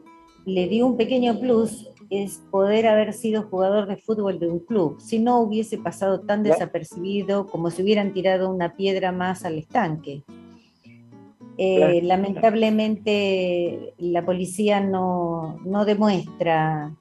[0.43, 4.99] le dio un pequeño plus es poder haber sido jugador de fútbol de un club.
[4.99, 10.23] Si no hubiese pasado tan desapercibido como si hubieran tirado una piedra más al estanque.
[11.57, 11.99] Eh, Claro.
[12.03, 16.95] lamentablemente la policía no, no demuestra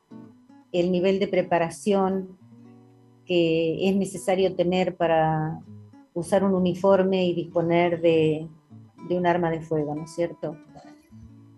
[0.73, 2.39] el nivel de preparación
[3.27, 5.61] que es necesario tener para
[6.15, 8.47] usar un uniforme y disponer de,
[9.09, 10.57] de un arma de fuego, ¿no es cierto?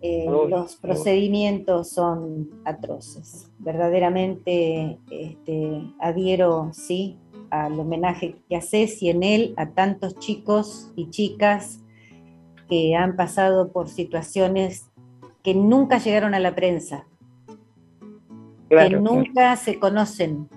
[0.01, 3.51] Eh, los procedimientos son atroces.
[3.59, 7.17] Verdaderamente este, adhiero, sí,
[7.51, 11.81] al homenaje que haces y en él a tantos chicos y chicas
[12.69, 14.91] que han pasado por situaciones
[15.43, 17.07] que nunca llegaron a la prensa,
[18.69, 20.49] que Claro, nunca se conocen,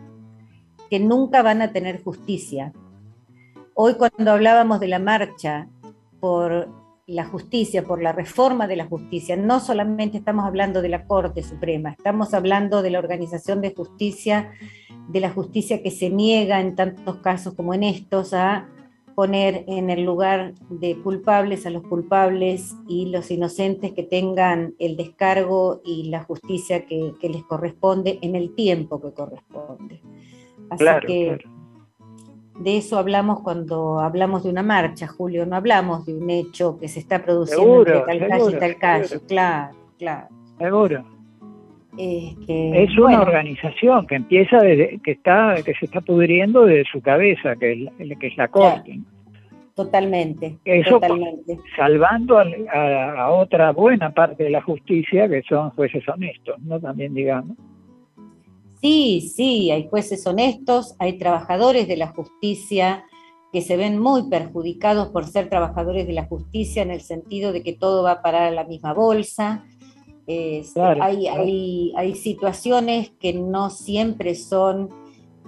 [0.89, 2.73] que nunca van a tener justicia.
[3.73, 5.69] Hoy cuando hablábamos de la marcha
[6.19, 6.67] por
[7.07, 11.43] la justicia, por la reforma de la justicia, no solamente estamos hablando de la Corte
[11.43, 14.51] Suprema, estamos hablando de la organización de justicia,
[15.07, 18.67] de la justicia que se niega en tantos casos como en estos a
[19.21, 24.97] poner en el lugar de culpables a los culpables y los inocentes que tengan el
[24.97, 30.01] descargo y la justicia que, que les corresponde en el tiempo que corresponde.
[30.71, 31.49] Así Claro, que claro.
[32.61, 36.87] de eso hablamos cuando hablamos de una marcha, Julio, no hablamos de un hecho que
[36.87, 39.27] se está produciendo Seguro, entre tal calle y tal calle, seguro.
[39.27, 40.27] claro, claro.
[40.57, 41.20] Seguro.
[41.97, 46.85] Este, Es una bueno, organización que empieza desde, que está, que se está pudriendo de
[46.91, 48.99] su cabeza, que es, la- que es la corte.
[49.75, 51.57] totalmente, Eso totalmente.
[51.75, 56.79] salvando al- a, a otra buena parte de la justicia que son jueces honestos, ¿no?
[56.79, 57.57] También digamos.
[58.81, 63.03] Sí, sí, hay jueces honestos, hay trabajadores de la justicia
[63.53, 67.63] que se ven muy perjudicados por ser trabajadores de la justicia en el sentido de
[67.63, 69.63] que todo va a parar a la misma bolsa.
[70.27, 71.43] Es- Claro, hay, claro.
[71.43, 74.89] hay- hay situaciones que no siempre son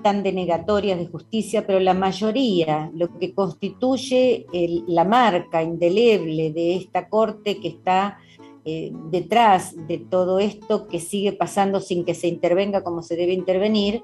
[0.02, 6.76] tan denegatorias de justicia, pero la mayoría, lo que constituye el- la marca indeleble de
[6.76, 8.18] esta corte que está
[8.66, 13.34] eh, detrás de todo esto que sigue pasando sin que se intervenga como se debe
[13.34, 14.04] intervenir,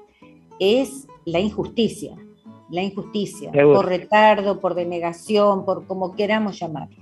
[0.58, 2.14] es la injusticia.
[2.68, 6.94] La injusticia, por retardo, por denegación, por como queramos llamarlo.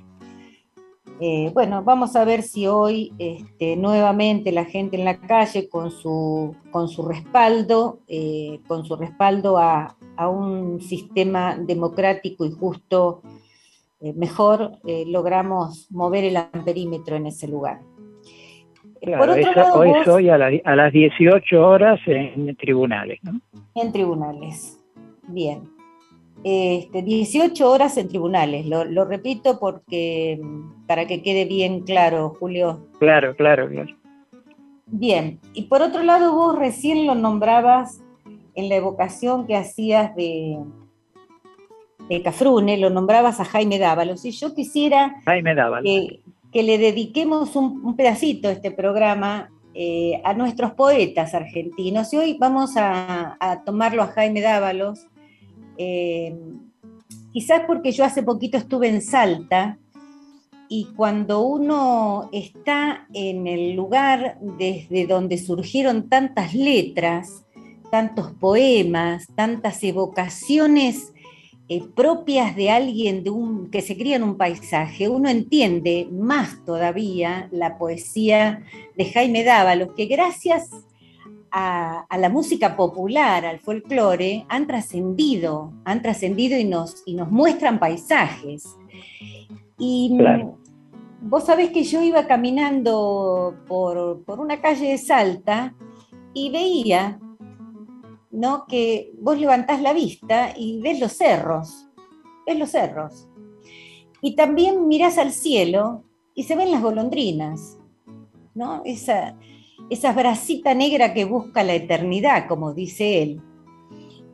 [1.21, 5.91] Eh, bueno, vamos a ver si hoy este, nuevamente la gente en la calle con
[5.91, 13.23] su, con su respaldo, eh, con su respaldo a, a un sistema democrático y justo
[14.01, 17.81] eh, mejor, logramos mover el amperímetro en ese lugar.
[19.01, 22.55] Claro, Por otro eso- lado, hoy vos- hoy a, la- a las 18 horas en
[22.57, 23.41] tribunales, ¿no?
[23.75, 24.79] En tribunales.
[25.27, 25.69] Bien.
[26.45, 28.67] Este, 18 horas en tribunales.
[28.67, 30.41] Lo, lo repito porque
[30.87, 32.87] para que quede bien claro, Julio.
[32.99, 33.97] Claro, claro, claro.
[34.87, 35.39] Bien.
[35.53, 38.01] Y por otro lado, vos recién lo nombrabas
[38.55, 40.59] en la evocación que hacías de,
[42.09, 44.25] de Cafrune, lo nombrabas a Jaime Dávalos.
[44.25, 46.21] Y yo quisiera Jaime que,
[46.53, 52.13] que le dediquemos un, un pedacito de este programa eh, a nuestros poetas argentinos.
[52.13, 55.07] Y hoy vamos a, a tomarlo a Jaime Dávalos,
[55.79, 56.37] eh,
[57.33, 59.79] quizás porque yo hace poquito estuve en Salta
[60.69, 67.45] y cuando uno está en el lugar desde donde surgieron tantas letras,
[67.91, 71.15] tantos poemas, tantas evocaciones
[71.71, 76.65] eh, propias de alguien de un, que se cría en un paisaje, uno entiende más
[76.65, 78.63] todavía la poesía
[78.97, 80.71] de Jaime Dávalos, que gracias
[81.51, 87.31] a, a la música popular, al folclore, han trascendido, han trascendido y nos, y nos
[87.31, 88.77] muestran paisajes.
[89.79, 90.59] Y Claro.
[91.23, 95.75] vos sabés que yo iba caminando por, por una calle de Salta
[96.35, 97.19] y veía
[98.31, 98.67] ¿no?
[98.67, 101.89] que vos levantás la vista y ves los cerros,
[102.47, 103.29] ves los cerros.
[104.21, 106.03] Y también mirás al cielo
[106.35, 107.79] y se ven las golondrinas,
[108.55, 108.83] ¿no?
[108.85, 109.37] Esa,
[109.91, 113.43] esa bracita negra que busca la eternidad, como dice él.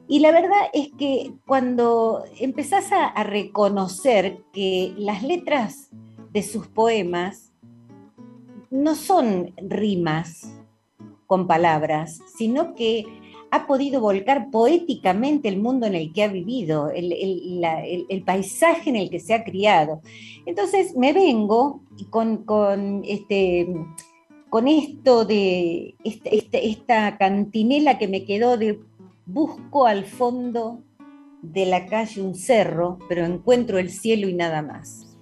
[0.06, 5.88] Y la verdad es que cuando empezás a, reconocer que las letras
[6.32, 7.52] de sus poemas
[8.70, 10.52] no son rimas
[11.26, 13.06] con palabras, sino que
[13.50, 19.08] ha podido volcar poéticamente el mundo en el que ha vivido, el, paisaje en el
[19.08, 20.02] que se ha criado.
[20.44, 23.68] Entonces me vengo con, este,
[24.54, 28.78] con esto de esta, cantinela que me quedó de
[29.26, 30.80] busco al fondo
[31.42, 35.18] de la calle un cerro, pero encuentro el cielo y nada más,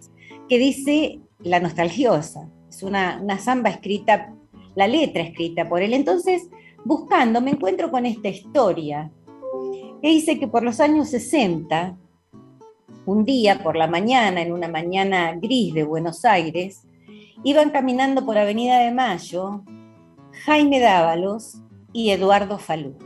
[0.50, 2.50] que dice La Nostalgiosa.
[2.68, 4.34] Es una, una samba escrita,
[4.74, 5.94] la letra escrita por él.
[5.94, 6.50] Entonces,
[6.84, 9.10] buscando, me encuentro con esta historia
[10.02, 11.96] que dice que por los años 60,
[13.06, 16.82] un día por la mañana, en una mañana gris de Buenos Aires,
[17.44, 19.64] iban caminando por Avenida de Mayo
[20.44, 21.59] Jaime Dávalos
[21.93, 22.97] y Eduardo Falú,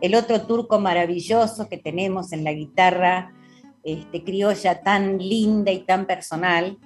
[0.00, 3.34] el otro turco maravilloso que tenemos en la guitarra
[3.82, 6.78] este, criolla tan linda y tan personal,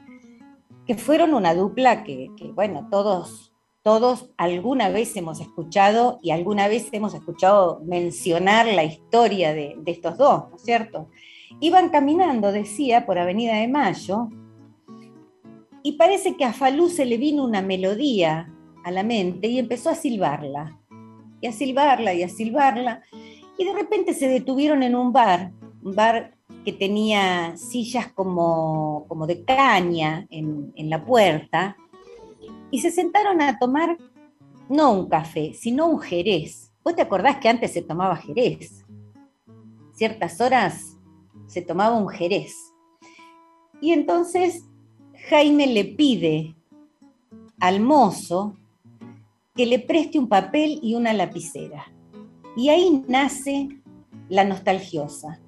[0.86, 6.88] que fueron una dupla que, bueno, todos, todos alguna vez hemos escuchado y alguna vez
[6.92, 11.08] hemos escuchado mencionar la historia de, de estos dos, ¿no es cierto?
[11.60, 14.28] Iban caminando, decía, por Avenida de Mayo,
[15.82, 18.52] y parece que a Falú se le vino una melodía
[18.84, 20.78] a la mente y empezó a silbarla,
[21.40, 23.02] y a silbarla, y a silbarla,
[23.58, 25.52] y de repente se detuvieron en un bar,
[25.82, 26.34] un bar
[26.64, 31.76] que tenía sillas como, como de caña en, en la puerta,
[32.70, 33.96] y se sentaron a tomar
[34.68, 36.72] no un café, sino un jerez.
[36.84, 38.84] ¿Vos te acordás que antes se tomaba jerez?
[39.92, 40.96] Ciertas horas
[41.46, 42.54] se tomaba un jerez.
[43.80, 44.69] Y entonces
[45.30, 46.56] Jaime le pide
[47.60, 48.56] al mozo
[49.54, 51.92] que le preste un papel y una lapicera.
[52.56, 53.68] Y ahí nace
[54.28, 55.40] la nostalgiosa.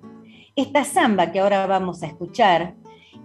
[0.55, 2.77] Esta samba que ahora vamos a escuchar,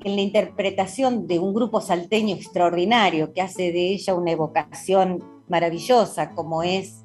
[0.03, 6.31] en la interpretación de un grupo salteño extraordinario que hace de ella una evocación maravillosa
[6.33, 7.03] como es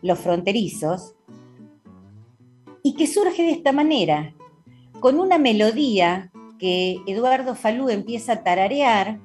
[0.00, 1.14] Los Fronterizos,
[2.82, 4.34] y que surge de esta manera,
[5.00, 6.30] con una melodía
[6.64, 9.20] que Eduardo Falú empieza a tararear,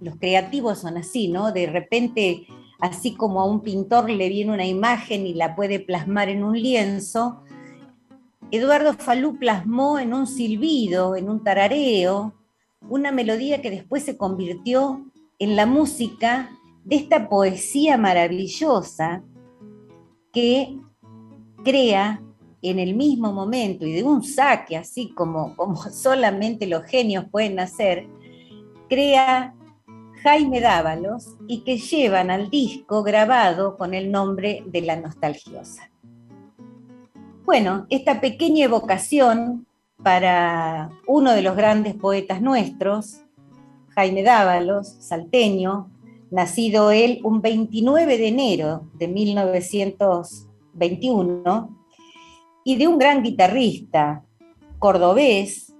[0.00, 1.52] los creativos son así, ¿no?
[1.52, 2.46] De repente,
[2.80, 6.58] así como a un pintor le viene una imagen y la puede plasmar en un
[6.58, 7.42] lienzo,
[8.50, 12.32] Eduardo Falú plasmó en un silbido, en un tarareo,
[12.88, 15.04] una melodía que después se convirtió
[15.38, 16.48] en la música
[16.84, 19.22] de esta poesía maravillosa
[20.32, 20.78] que
[21.62, 22.22] crea
[22.62, 27.60] en el mismo momento y de un saque, así como, como solamente los genios pueden
[27.60, 28.06] hacer,
[28.88, 29.54] crea
[30.22, 35.90] Jaime Dávalos y que llevan al disco grabado con el nombre de La Nostalgiosa.
[37.44, 39.66] Bueno, esta pequeña evocación
[40.02, 43.20] para uno de los grandes poetas nuestros,
[43.90, 45.90] Jaime Dávalos, salteño,
[46.30, 51.85] nacido él un 29 de enero de 1921,
[52.66, 54.24] y de un gran guitarrista
[54.80, 55.72] cordobés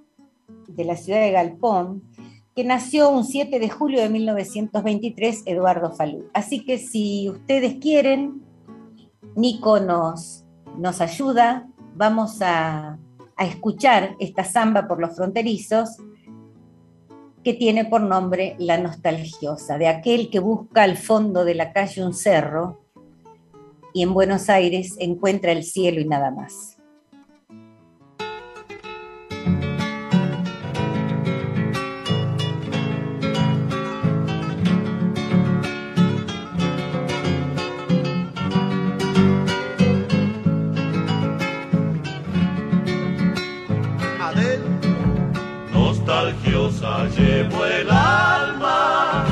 [0.69, 2.05] de la ciudad de Galpón,
[2.55, 6.31] que nació un 7 de julio de 1923, Eduardo Falú.
[6.33, 8.41] Así que si ustedes quieren,
[9.35, 10.45] Nico nos,
[10.79, 13.01] nos ayuda, vamos a,
[13.37, 15.97] a escuchar esta samba por los fronterizos
[17.43, 22.05] que tiene por nombre La Nostalgiosa, de aquel que busca al fondo de la calle
[22.05, 22.79] un cerro
[23.93, 26.76] y en Buenos Aires encuentra el cielo y nada más.
[47.55, 49.25] el alma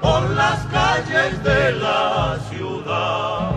[0.00, 3.52] por las calles de la ciudad.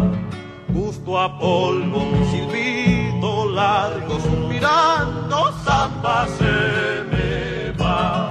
[0.74, 8.30] justo a polvo, un silbido largo, suspirando, zamba se me va.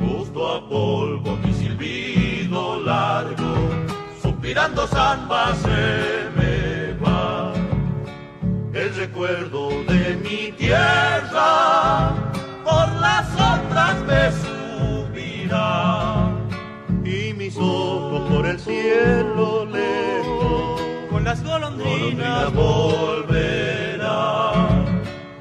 [0.00, 3.54] Gusto a polvo, mi silbido largo,
[4.22, 7.52] suspirando, zamba se me va.
[8.74, 12.12] El recuerdo de mi tierra
[12.64, 14.55] por las sombras me
[17.04, 24.06] y mis ojos por el cielo lejos con las golondrinas volverán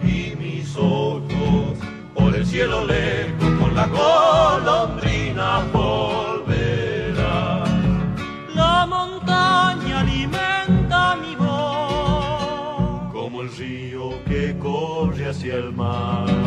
[0.03, 1.79] y mis ojos
[2.13, 6.45] por el cielo lejos con las golondrinas volverán
[8.53, 13.11] La montaña alimenta mi voz.
[13.11, 16.44] como el río que corre hacia el mar.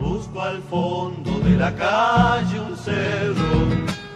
[0.00, 3.66] Busco al fondo de la calle un cerro,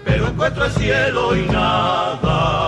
[0.04, 2.65] pero encuentro el cielo y nada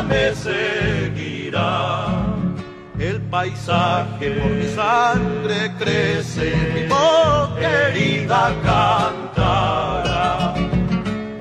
[0.00, 2.06] me seguirá.
[2.98, 10.54] El paisaje por mi sangre crece, mi voz querida cantará.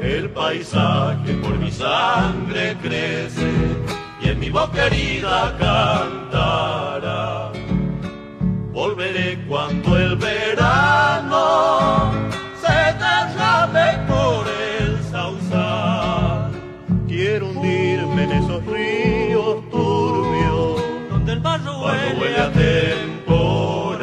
[0.02, 3.49] El paisaje por mi sangre crece
[4.22, 7.52] y en mi voz querida cantará.
[8.73, 11.41] Volveré cuando el verano
[21.91, 23.99] cuando huele a temporal.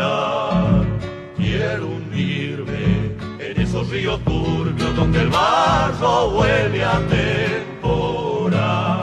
[1.36, 9.00] Quiero hundirme en esos ríos turbios donde el barro huele a temporal.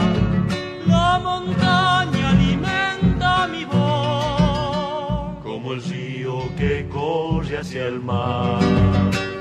[0.87, 5.43] La montaña alimenta mi voz.
[5.43, 8.59] como el río que corre hacia el mar.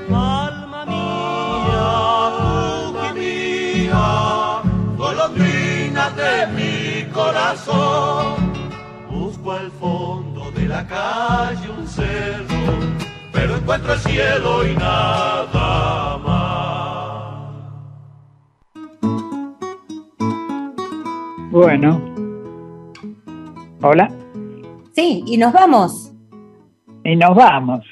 [0.09, 1.85] Alma mía,
[2.87, 4.61] Alma mía,
[4.97, 8.44] golondrina de mi corazón,
[9.45, 12.55] busco al fondo de la calle un cerro,
[13.31, 17.45] pero encuentro el cielo y nada más.
[21.51, 22.01] Bueno.
[23.81, 24.11] Hola.
[24.93, 26.11] Sí, y nos vamos.
[27.03, 27.85] Y nos vamos.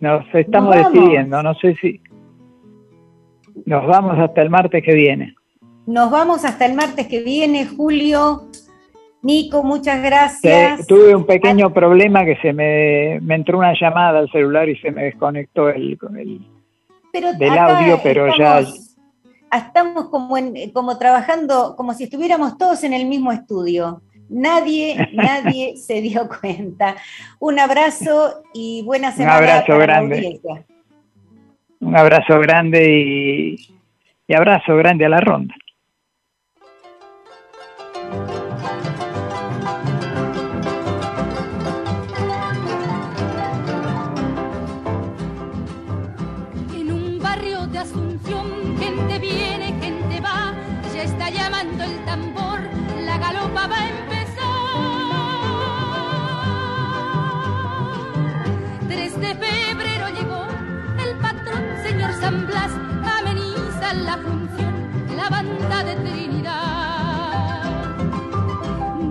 [0.00, 1.42] Nos estamos Nos decidiendo.
[1.42, 2.00] No sé si.
[3.66, 5.34] Nos vamos hasta el martes que viene.
[5.86, 8.50] Nos vamos hasta el martes que viene, Julio.
[9.22, 10.86] Nico, muchas Sí, gracias.
[10.86, 14.90] tuve un pequeño problema que se me, me entró una llamada al celular y se
[14.90, 16.40] me desconectó el, el-
[17.12, 18.96] Pero del audio, pero ya estamos,
[19.52, 24.00] estamos como, en- como trabajando, como si estuviéramos todos en el mismo estudio.
[24.30, 26.96] Nadie, nadie se dio cuenta.
[27.40, 29.36] Un abrazo y buena semana.
[29.36, 30.40] abrazo para grande.
[31.80, 33.56] un abrazo grande y,
[34.26, 35.54] y abrazo grande a la ronda.
[47.20, 50.54] Barrio de Asunción, gente viene, gente va,
[50.94, 52.60] ya está llamando el tambor,
[53.04, 54.20] la galopa va a empezar.
[58.88, 60.46] 3 de febrero llegó
[60.98, 62.72] el patrón, señor San Blas,
[63.18, 67.62] ameniza la función, la banda de Trinidad.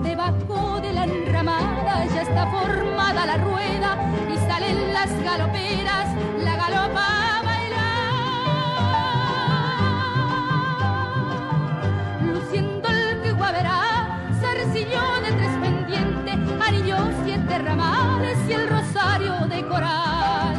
[0.03, 3.97] Debajo de la enramada ya está formada la rueda
[4.33, 6.07] y salen las galoperas,
[6.43, 7.28] la galopa
[18.49, 20.58] y el rosario de coral.